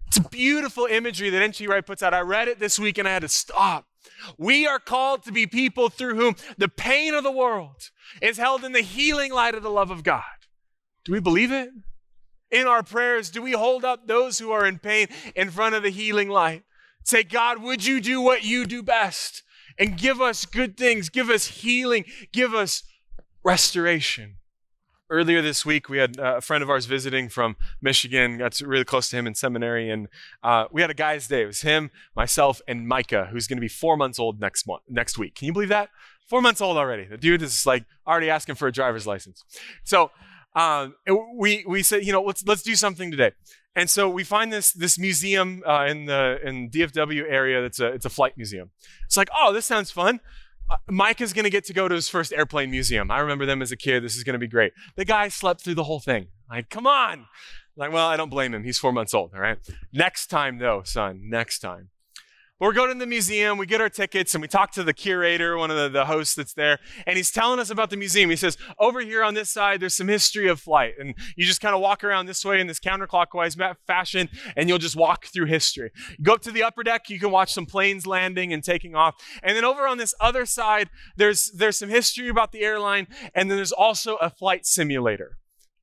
It's 0.06 0.18
beautiful 0.18 0.86
imagery 0.86 1.30
that 1.30 1.42
N.T. 1.42 1.66
Wright 1.66 1.84
puts 1.84 2.02
out. 2.02 2.14
I 2.14 2.20
read 2.20 2.48
it 2.48 2.58
this 2.58 2.78
week 2.78 2.98
and 2.98 3.08
I 3.08 3.12
had 3.12 3.22
to 3.22 3.28
stop. 3.28 3.86
We 4.38 4.66
are 4.66 4.78
called 4.78 5.24
to 5.24 5.32
be 5.32 5.46
people 5.46 5.88
through 5.88 6.14
whom 6.14 6.36
the 6.56 6.68
pain 6.68 7.14
of 7.14 7.24
the 7.24 7.32
world 7.32 7.90
is 8.22 8.38
held 8.38 8.64
in 8.64 8.72
the 8.72 8.80
healing 8.80 9.32
light 9.32 9.54
of 9.54 9.62
the 9.62 9.70
love 9.70 9.90
of 9.90 10.02
God. 10.02 10.22
Do 11.04 11.12
we 11.12 11.20
believe 11.20 11.52
it? 11.52 11.70
In 12.50 12.66
our 12.66 12.82
prayers, 12.82 13.30
do 13.30 13.42
we 13.42 13.52
hold 13.52 13.84
up 13.84 14.06
those 14.06 14.38
who 14.38 14.52
are 14.52 14.66
in 14.66 14.78
pain 14.78 15.08
in 15.34 15.50
front 15.50 15.74
of 15.74 15.82
the 15.82 15.90
healing 15.90 16.28
light? 16.28 16.62
Say, 17.02 17.22
God, 17.22 17.62
would 17.62 17.84
you 17.84 18.00
do 18.00 18.20
what 18.20 18.44
you 18.44 18.66
do 18.66 18.82
best 18.82 19.42
and 19.78 19.98
give 19.98 20.20
us 20.20 20.46
good 20.46 20.76
things, 20.76 21.08
give 21.08 21.28
us 21.28 21.46
healing, 21.46 22.04
give 22.32 22.54
us 22.54 22.82
restoration? 23.44 24.36
Earlier 25.10 25.42
this 25.42 25.64
week 25.64 25.88
we 25.88 25.98
had 25.98 26.18
uh, 26.18 26.36
a 26.36 26.40
friend 26.40 26.62
of 26.62 26.70
ours 26.70 26.86
visiting 26.86 27.28
from 27.28 27.56
michigan 27.80 28.38
got 28.38 28.60
really 28.60 28.84
close 28.84 29.08
to 29.08 29.16
him 29.16 29.26
in 29.26 29.34
seminary 29.34 29.90
and 29.90 30.08
uh, 30.42 30.66
we 30.70 30.80
had 30.80 30.90
a 30.90 30.94
guy's 30.94 31.28
day. 31.28 31.42
It 31.42 31.46
was 31.46 31.62
him 31.62 31.90
myself 32.14 32.60
and 32.68 32.86
micah 32.86 33.28
who's 33.30 33.46
going 33.46 33.56
to 33.56 33.60
be 33.60 33.68
four 33.68 33.96
months 33.96 34.18
old 34.18 34.40
next 34.40 34.66
month 34.66 34.82
next 34.88 35.18
week. 35.18 35.34
Can 35.34 35.46
you 35.46 35.52
believe 35.52 35.68
that? 35.70 35.90
Four 36.28 36.42
months 36.42 36.60
old 36.60 36.76
already. 36.76 37.04
The 37.04 37.16
dude 37.16 37.42
is 37.42 37.66
like 37.66 37.84
already 38.06 38.30
asking 38.30 38.56
for 38.56 38.68
a 38.68 38.72
driver's 38.72 39.06
license. 39.06 39.44
So 39.84 40.10
um, 40.54 40.94
we 41.36 41.64
we 41.66 41.82
said 41.82 42.04
you 42.04 42.12
know 42.12 42.22
let's 42.22 42.46
let's 42.46 42.62
do 42.62 42.74
something 42.74 43.10
today. 43.10 43.32
And 43.74 43.90
so 43.90 44.08
we 44.08 44.24
find 44.24 44.52
this 44.52 44.72
this 44.72 44.98
museum 44.98 45.62
uh, 45.66 45.84
in 45.84 46.06
the 46.06 46.38
in 46.42 46.70
dfw 46.70 47.24
area 47.28 47.62
that's 47.62 47.78
a 47.78 47.86
it's 47.88 48.06
a 48.06 48.10
flight 48.10 48.36
museum. 48.36 48.70
It's 49.04 49.16
like 49.16 49.28
oh 49.36 49.52
this 49.52 49.66
sounds 49.66 49.90
fun 49.90 50.20
Uh, 50.68 50.76
Mike 50.88 51.20
is 51.20 51.32
going 51.32 51.44
to 51.44 51.50
get 51.50 51.64
to 51.64 51.72
go 51.72 51.88
to 51.88 51.94
his 51.94 52.08
first 52.08 52.32
airplane 52.32 52.70
museum. 52.70 53.10
I 53.10 53.20
remember 53.20 53.46
them 53.46 53.62
as 53.62 53.70
a 53.70 53.76
kid. 53.76 54.02
This 54.02 54.16
is 54.16 54.24
going 54.24 54.34
to 54.34 54.38
be 54.38 54.48
great. 54.48 54.72
The 54.96 55.04
guy 55.04 55.28
slept 55.28 55.62
through 55.62 55.74
the 55.74 55.84
whole 55.84 56.00
thing. 56.00 56.28
Like, 56.50 56.70
come 56.70 56.86
on. 56.86 57.26
Like, 57.76 57.92
well, 57.92 58.08
I 58.08 58.16
don't 58.16 58.30
blame 58.30 58.54
him. 58.54 58.64
He's 58.64 58.78
four 58.78 58.92
months 58.92 59.14
old. 59.14 59.32
All 59.34 59.40
right. 59.40 59.58
Next 59.92 60.26
time, 60.28 60.58
though, 60.58 60.82
son, 60.84 61.28
next 61.28 61.60
time. 61.60 61.90
We're 62.58 62.72
going 62.72 62.90
to 62.90 62.98
the 62.98 63.06
museum, 63.06 63.58
we 63.58 63.66
get 63.66 63.82
our 63.82 63.90
tickets, 63.90 64.34
and 64.34 64.40
we 64.40 64.48
talk 64.48 64.72
to 64.72 64.82
the 64.82 64.94
curator, 64.94 65.58
one 65.58 65.70
of 65.70 65.76
the, 65.76 65.90
the 65.90 66.06
hosts 66.06 66.34
that's 66.34 66.54
there, 66.54 66.78
and 67.06 67.18
he's 67.18 67.30
telling 67.30 67.60
us 67.60 67.68
about 67.68 67.90
the 67.90 67.98
museum. 67.98 68.30
He 68.30 68.36
says, 68.36 68.56
Over 68.78 69.00
here 69.00 69.22
on 69.22 69.34
this 69.34 69.50
side, 69.50 69.78
there's 69.80 69.92
some 69.92 70.08
history 70.08 70.48
of 70.48 70.58
flight. 70.58 70.94
And 70.98 71.14
you 71.36 71.44
just 71.44 71.60
kind 71.60 71.74
of 71.74 71.82
walk 71.82 72.02
around 72.02 72.24
this 72.24 72.42
way 72.46 72.58
in 72.58 72.66
this 72.66 72.80
counterclockwise 72.80 73.76
fashion, 73.86 74.30
and 74.56 74.70
you'll 74.70 74.78
just 74.78 74.96
walk 74.96 75.26
through 75.26 75.46
history. 75.46 75.90
You 76.18 76.24
go 76.24 76.32
up 76.32 76.42
to 76.42 76.50
the 76.50 76.62
upper 76.62 76.82
deck, 76.82 77.10
you 77.10 77.20
can 77.20 77.30
watch 77.30 77.52
some 77.52 77.66
planes 77.66 78.06
landing 78.06 78.54
and 78.54 78.64
taking 78.64 78.94
off. 78.94 79.16
And 79.42 79.54
then 79.54 79.64
over 79.64 79.86
on 79.86 79.98
this 79.98 80.14
other 80.18 80.46
side, 80.46 80.88
there's, 81.18 81.50
there's 81.50 81.76
some 81.76 81.90
history 81.90 82.28
about 82.28 82.52
the 82.52 82.62
airline, 82.62 83.06
and 83.34 83.50
then 83.50 83.58
there's 83.58 83.72
also 83.72 84.16
a 84.16 84.30
flight 84.30 84.64
simulator. 84.64 85.36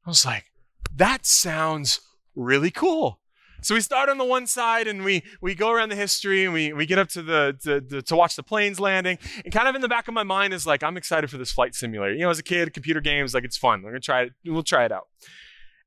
I 0.08 0.10
was 0.10 0.26
like, 0.26 0.46
That 0.92 1.28
sounds 1.28 2.02
really 2.36 2.72
cool. 2.72 3.20
So 3.63 3.76
we 3.76 3.82
start 3.82 4.10
on 4.10 4.17
the 4.17 4.26
one 4.26 4.45
side 4.45 4.88
and 4.88 5.04
we 5.04 5.23
we 5.41 5.56
go 5.56 5.71
around 5.71 5.89
the 5.89 5.95
history 5.95 6.43
and 6.43 6.54
we, 6.54 6.73
we 6.73 6.86
get 6.86 6.99
up 6.99 7.08
to 7.10 7.21
the 7.21 7.58
to, 7.63 8.02
to, 8.02 8.15
watch 8.15 8.36
the 8.36 8.43
planes 8.43 8.80
landing. 8.80 9.17
And 9.43 9.54
kind 9.54 9.67
of 9.67 9.76
in 9.76 9.82
the 9.82 9.88
back 9.88 10.08
of 10.08 10.13
my 10.13 10.23
mind 10.23 10.54
is 10.54 10.67
like, 10.67 10.84
I'm 10.84 10.97
excited 10.97 11.30
for 11.30 11.38
this 11.38 11.52
flight 11.52 11.73
simulator. 11.73 12.13
You 12.13 12.21
know, 12.21 12.30
as 12.30 12.39
a 12.39 12.43
kid, 12.43 12.73
computer 12.73 12.99
games, 12.99 13.34
like 13.34 13.45
it's 13.45 13.58
fun. 13.58 13.82
We're 13.82 13.91
gonna 13.91 14.02
try 14.02 14.23
it, 14.23 14.34
we'll 14.45 14.63
try 14.63 14.84
it 14.86 14.91
out. 14.91 15.08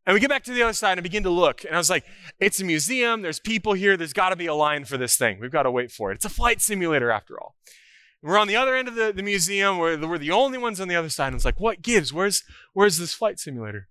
And 0.06 0.14
we 0.14 0.20
get 0.20 0.30
back 0.30 0.44
to 0.44 0.52
the 0.52 0.62
other 0.62 0.72
side 0.72 0.96
and 0.96 1.02
begin 1.02 1.24
to 1.24 1.30
look. 1.30 1.64
And 1.64 1.74
I 1.74 1.78
was 1.78 1.90
like, 1.90 2.04
it's 2.38 2.60
a 2.60 2.64
museum, 2.64 3.22
there's 3.22 3.40
people 3.40 3.72
here, 3.74 3.96
there's 3.96 4.12
gotta 4.12 4.36
be 4.36 4.46
a 4.46 4.54
line 4.54 4.84
for 4.84 4.96
this 4.96 5.16
thing. 5.16 5.38
We've 5.40 5.50
got 5.50 5.64
to 5.64 5.70
wait 5.70 5.90
for 5.90 6.12
it. 6.12 6.16
It's 6.16 6.24
a 6.24 6.30
flight 6.30 6.62
simulator 6.62 7.10
after 7.10 7.38
all. 7.40 7.56
we're 8.22 8.38
on 8.38 8.48
the 8.48 8.56
other 8.56 8.74
end 8.74 8.88
of 8.88 8.94
the, 8.94 9.12
the 9.12 9.22
museum, 9.22 9.78
we're, 9.78 9.98
we're 10.06 10.18
the 10.18 10.30
only 10.30 10.58
ones 10.58 10.80
on 10.80 10.88
the 10.88 10.96
other 10.96 11.08
side. 11.08 11.28
And 11.28 11.36
it's 11.36 11.44
like, 11.44 11.60
what 11.60 11.82
gives? 11.82 12.12
Where's 12.12 12.44
where's 12.72 12.98
this 12.98 13.12
flight 13.12 13.38
simulator? 13.40 13.88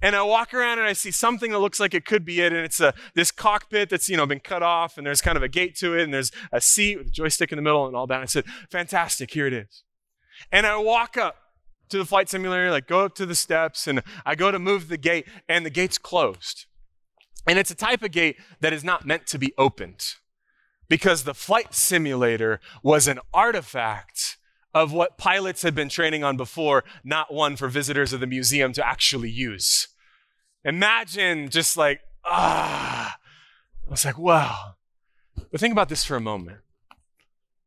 And 0.00 0.14
I 0.14 0.22
walk 0.22 0.54
around 0.54 0.78
and 0.78 0.86
I 0.86 0.92
see 0.92 1.10
something 1.10 1.50
that 1.52 1.58
looks 1.58 1.80
like 1.80 1.94
it 1.94 2.04
could 2.04 2.24
be 2.24 2.40
it. 2.40 2.52
And 2.52 2.64
it's 2.64 2.80
a, 2.80 2.94
this 3.14 3.30
cockpit 3.30 3.90
that's, 3.90 4.08
you 4.08 4.16
know, 4.16 4.26
been 4.26 4.40
cut 4.40 4.62
off 4.62 4.98
and 4.98 5.06
there's 5.06 5.20
kind 5.20 5.36
of 5.36 5.42
a 5.42 5.48
gate 5.48 5.76
to 5.76 5.96
it 5.96 6.02
and 6.02 6.14
there's 6.14 6.32
a 6.52 6.60
seat 6.60 6.98
with 6.98 7.08
a 7.08 7.10
joystick 7.10 7.52
in 7.52 7.56
the 7.56 7.62
middle 7.62 7.86
and 7.86 7.96
all 7.96 8.06
that. 8.06 8.16
And 8.16 8.22
I 8.22 8.26
said, 8.26 8.44
fantastic, 8.70 9.32
here 9.32 9.46
it 9.46 9.52
is. 9.52 9.82
And 10.50 10.66
I 10.66 10.76
walk 10.76 11.16
up 11.16 11.36
to 11.90 11.98
the 11.98 12.04
flight 12.04 12.28
simulator, 12.28 12.70
like 12.70 12.86
go 12.86 13.04
up 13.04 13.14
to 13.16 13.26
the 13.26 13.34
steps 13.34 13.86
and 13.86 14.02
I 14.24 14.34
go 14.34 14.50
to 14.50 14.58
move 14.58 14.88
the 14.88 14.96
gate 14.96 15.26
and 15.48 15.64
the 15.64 15.70
gate's 15.70 15.98
closed. 15.98 16.66
And 17.46 17.58
it's 17.58 17.70
a 17.70 17.76
type 17.76 18.02
of 18.02 18.10
gate 18.10 18.36
that 18.60 18.72
is 18.72 18.84
not 18.84 19.06
meant 19.06 19.26
to 19.28 19.38
be 19.38 19.52
opened 19.58 20.14
because 20.88 21.24
the 21.24 21.34
flight 21.34 21.74
simulator 21.74 22.60
was 22.82 23.06
an 23.06 23.18
artifact 23.32 24.38
of 24.74 24.92
what 24.92 25.16
pilots 25.16 25.62
had 25.62 25.74
been 25.74 25.88
training 25.88 26.24
on 26.24 26.36
before, 26.36 26.84
not 27.04 27.32
one 27.32 27.56
for 27.56 27.68
visitors 27.68 28.12
of 28.12 28.20
the 28.20 28.26
museum 28.26 28.72
to 28.72 28.86
actually 28.86 29.30
use. 29.30 29.88
Imagine 30.64 31.48
just 31.48 31.76
like, 31.76 32.00
ah. 32.24 33.16
I 33.86 33.90
was 33.90 34.04
like, 34.04 34.18
wow. 34.18 34.74
But 35.50 35.60
think 35.60 35.72
about 35.72 35.88
this 35.88 36.04
for 36.04 36.16
a 36.16 36.20
moment. 36.20 36.58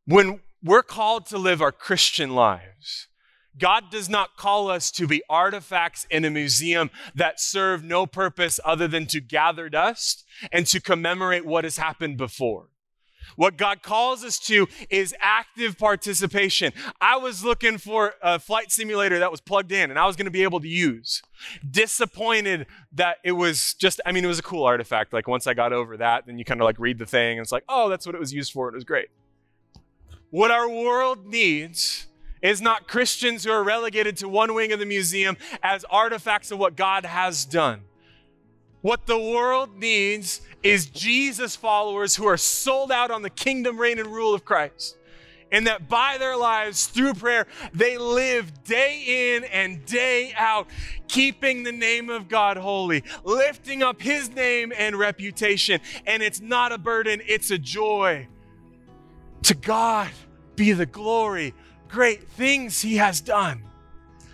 When 0.06 0.42
we're 0.64 0.84
called 0.84 1.26
to 1.28 1.38
live 1.38 1.62
our 1.62 1.72
Christian 1.72 2.34
lives, 2.34 3.08
God 3.58 3.90
does 3.90 4.10
not 4.10 4.38
call 4.38 4.70
us 4.70 4.92
to 4.92 5.08
be 5.08 5.24
artifacts 5.30 6.06
in 6.10 6.26
a 6.26 6.30
museum 6.30 6.92
that 7.16 7.40
serve 7.40 7.84
no 7.84 8.06
purpose 8.06 8.60
other 8.64 8.88
than 8.88 9.08
to 9.08 9.20
gather 9.20 9.70
dust 9.70 10.24
and 10.52 10.68
to 10.68 10.80
commemorate 10.80 11.46
what 11.46 11.64
has 11.64 11.78
happened 11.78 12.18
before. 12.18 12.70
What 13.36 13.58
God 13.58 13.82
calls 13.82 14.24
us 14.24 14.40
to 14.40 14.68
is 14.90 15.14
active 15.20 15.78
participation. 15.78 16.74
I 17.02 17.18
was 17.18 17.44
looking 17.44 17.78
for 17.78 18.14
a 18.22 18.40
flight 18.40 18.72
simulator 18.72 19.20
that 19.20 19.32
was 19.32 19.42
plugged 19.42 19.72
in 19.72 19.90
and 19.90 20.00
I 20.00 20.06
was 20.06 20.16
going 20.16 20.26
to 20.26 20.32
be 20.32 20.44
able 20.44 20.60
to 20.60 20.68
use. 20.68 21.22
Disappointed 21.70 22.68
that 22.94 23.18
it 23.24 23.34
was 23.34 23.74
just, 23.76 24.02
I 24.06 24.12
mean, 24.12 24.26
it 24.26 24.28
was 24.28 24.40
a 24.40 24.44
cool 24.44 24.64
artifact. 24.64 25.14
Like 25.14 25.28
once 25.28 25.48
I 25.48 25.54
got 25.54 25.74
over 25.74 25.98
that, 25.98 26.26
then 26.26 26.38
you 26.38 26.46
kind 26.46 26.62
of 26.62 26.66
like 26.66 26.80
read 26.80 26.98
the 26.98 27.06
thing 27.06 27.38
and 27.38 27.44
it's 27.44 27.52
like, 27.52 27.64
oh, 27.70 27.90
that's 27.90 28.06
what 28.06 28.16
it 28.16 28.20
was 28.20 28.34
used 28.34 28.52
for. 28.52 28.70
It 28.70 28.76
was 28.76 28.84
great. 28.84 29.10
What 30.30 30.52
our 30.52 30.70
world 30.70 31.26
needs 31.26 32.08
is 32.42 32.62
not 32.62 32.88
Christians 32.88 33.44
who 33.44 33.52
are 33.52 33.64
relegated 33.64 34.18
to 34.18 34.30
one 34.30 34.54
wing 34.54 34.72
of 34.72 34.80
the 34.80 34.86
museum 34.86 35.38
as 35.64 35.84
artifacts 35.86 36.52
of 36.52 36.60
what 36.60 36.76
God 36.76 37.06
has 37.06 37.46
done. 37.46 37.82
What 38.82 39.08
the 39.08 39.18
world 39.18 39.78
needs 39.78 40.42
is 40.68 40.88
Jesus 40.88 41.56
followers 41.56 42.16
who 42.16 42.28
are 42.28 42.38
sold 42.38 42.92
out 42.92 43.10
on 43.10 43.22
the 43.22 43.30
kingdom, 43.30 43.78
reign, 43.78 44.00
and 44.00 44.08
rule 44.08 44.34
of 44.34 44.44
Christ. 44.44 44.98
And 45.50 45.66
that 45.66 45.88
by 45.88 46.18
their 46.18 46.36
lives, 46.36 46.88
through 46.88 47.14
prayer, 47.14 47.48
they 47.74 47.98
live 47.98 48.66
day 48.66 49.36
in 49.36 49.46
and 49.46 49.86
day 49.86 50.34
out, 50.36 50.68
keeping 51.08 51.64
the 51.64 51.72
name 51.72 52.10
of 52.10 52.28
God 52.28 52.58
holy, 52.58 53.04
lifting 53.24 53.82
up 53.82 54.02
his 54.02 54.30
name 54.30 54.74
and 54.78 54.98
reputation. 54.98 55.80
And 56.06 56.22
it's 56.22 56.42
not 56.42 56.74
a 56.74 56.78
burden, 56.78 57.22
it's 57.26 57.50
a 57.50 57.58
joy. 57.58 58.28
To 59.44 59.54
God 59.54 60.10
be 60.58 60.74
the 60.74 60.86
glory, 60.86 61.54
great 61.88 62.28
things 62.28 62.82
he 62.82 62.98
has 62.98 63.22
done. 63.22 63.64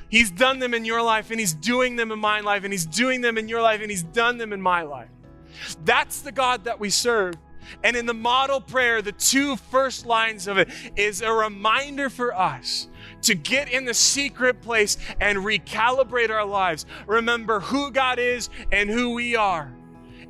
He's 0.10 0.32
done 0.32 0.58
them 0.58 0.74
in 0.74 0.84
your 0.84 1.02
life, 1.02 1.32
and 1.32 1.40
He's 1.40 1.56
doing 1.56 1.96
them 1.96 2.12
in 2.12 2.20
my 2.20 2.40
life, 2.40 2.64
and 2.64 2.72
He's 2.72 2.86
doing 2.86 3.22
them 3.22 3.36
in 3.36 3.48
your 3.48 3.64
life, 3.64 3.82
and 3.82 3.90
He's 3.90 4.04
done 4.04 4.38
them 4.38 4.54
in 4.54 4.62
my 4.62 4.84
life. 4.84 5.10
That's 5.84 6.22
the 6.22 6.32
God 6.32 6.66
that 6.66 6.80
we 6.80 6.90
serve. 6.90 7.36
And 7.84 7.96
in 7.96 8.06
the 8.06 8.14
model 8.14 8.60
prayer, 8.60 9.02
the 9.02 9.14
two 9.14 9.56
first 9.56 10.06
lines 10.06 10.48
of 10.48 10.58
it 10.58 10.70
is 10.96 11.22
a 11.22 11.32
reminder 11.32 12.10
for 12.10 12.36
us 12.36 12.88
to 13.22 13.36
get 13.36 13.72
in 13.72 13.86
the 13.86 13.94
secret 13.94 14.62
place 14.62 14.98
and 15.22 15.40
recalibrate 15.40 16.30
our 16.30 16.46
lives. 16.46 16.86
Remember 17.08 17.62
who 17.62 17.90
God 17.92 18.20
is 18.20 18.50
and 18.72 18.90
who 18.90 19.14
we 19.14 19.36
are. 19.36 19.74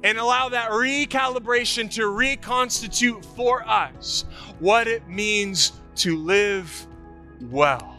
And 0.03 0.17
allow 0.17 0.49
that 0.49 0.69
recalibration 0.71 1.89
to 1.91 2.07
reconstitute 2.07 3.23
for 3.23 3.67
us 3.67 4.25
what 4.59 4.87
it 4.87 5.07
means 5.07 5.71
to 5.95 6.17
live 6.17 6.87
well. 7.49 7.97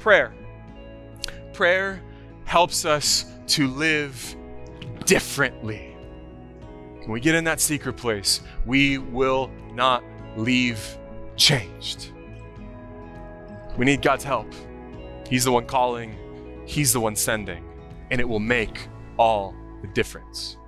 Prayer 0.00 0.34
prayer 1.52 2.02
helps 2.44 2.84
us 2.84 3.26
to 3.46 3.68
live 3.68 4.36
differently. 5.04 5.91
When 7.02 7.12
we 7.12 7.20
get 7.20 7.34
in 7.34 7.44
that 7.44 7.60
secret 7.60 7.96
place, 7.96 8.40
we 8.64 8.98
will 8.98 9.50
not 9.74 10.04
leave 10.36 10.98
changed. 11.36 12.10
We 13.76 13.84
need 13.84 14.02
God's 14.02 14.22
help. 14.22 14.46
He's 15.28 15.44
the 15.44 15.52
one 15.52 15.66
calling, 15.66 16.16
He's 16.64 16.92
the 16.92 17.00
one 17.00 17.16
sending, 17.16 17.64
and 18.10 18.20
it 18.20 18.28
will 18.28 18.38
make 18.38 18.86
all 19.18 19.54
the 19.80 19.88
difference. 19.88 20.58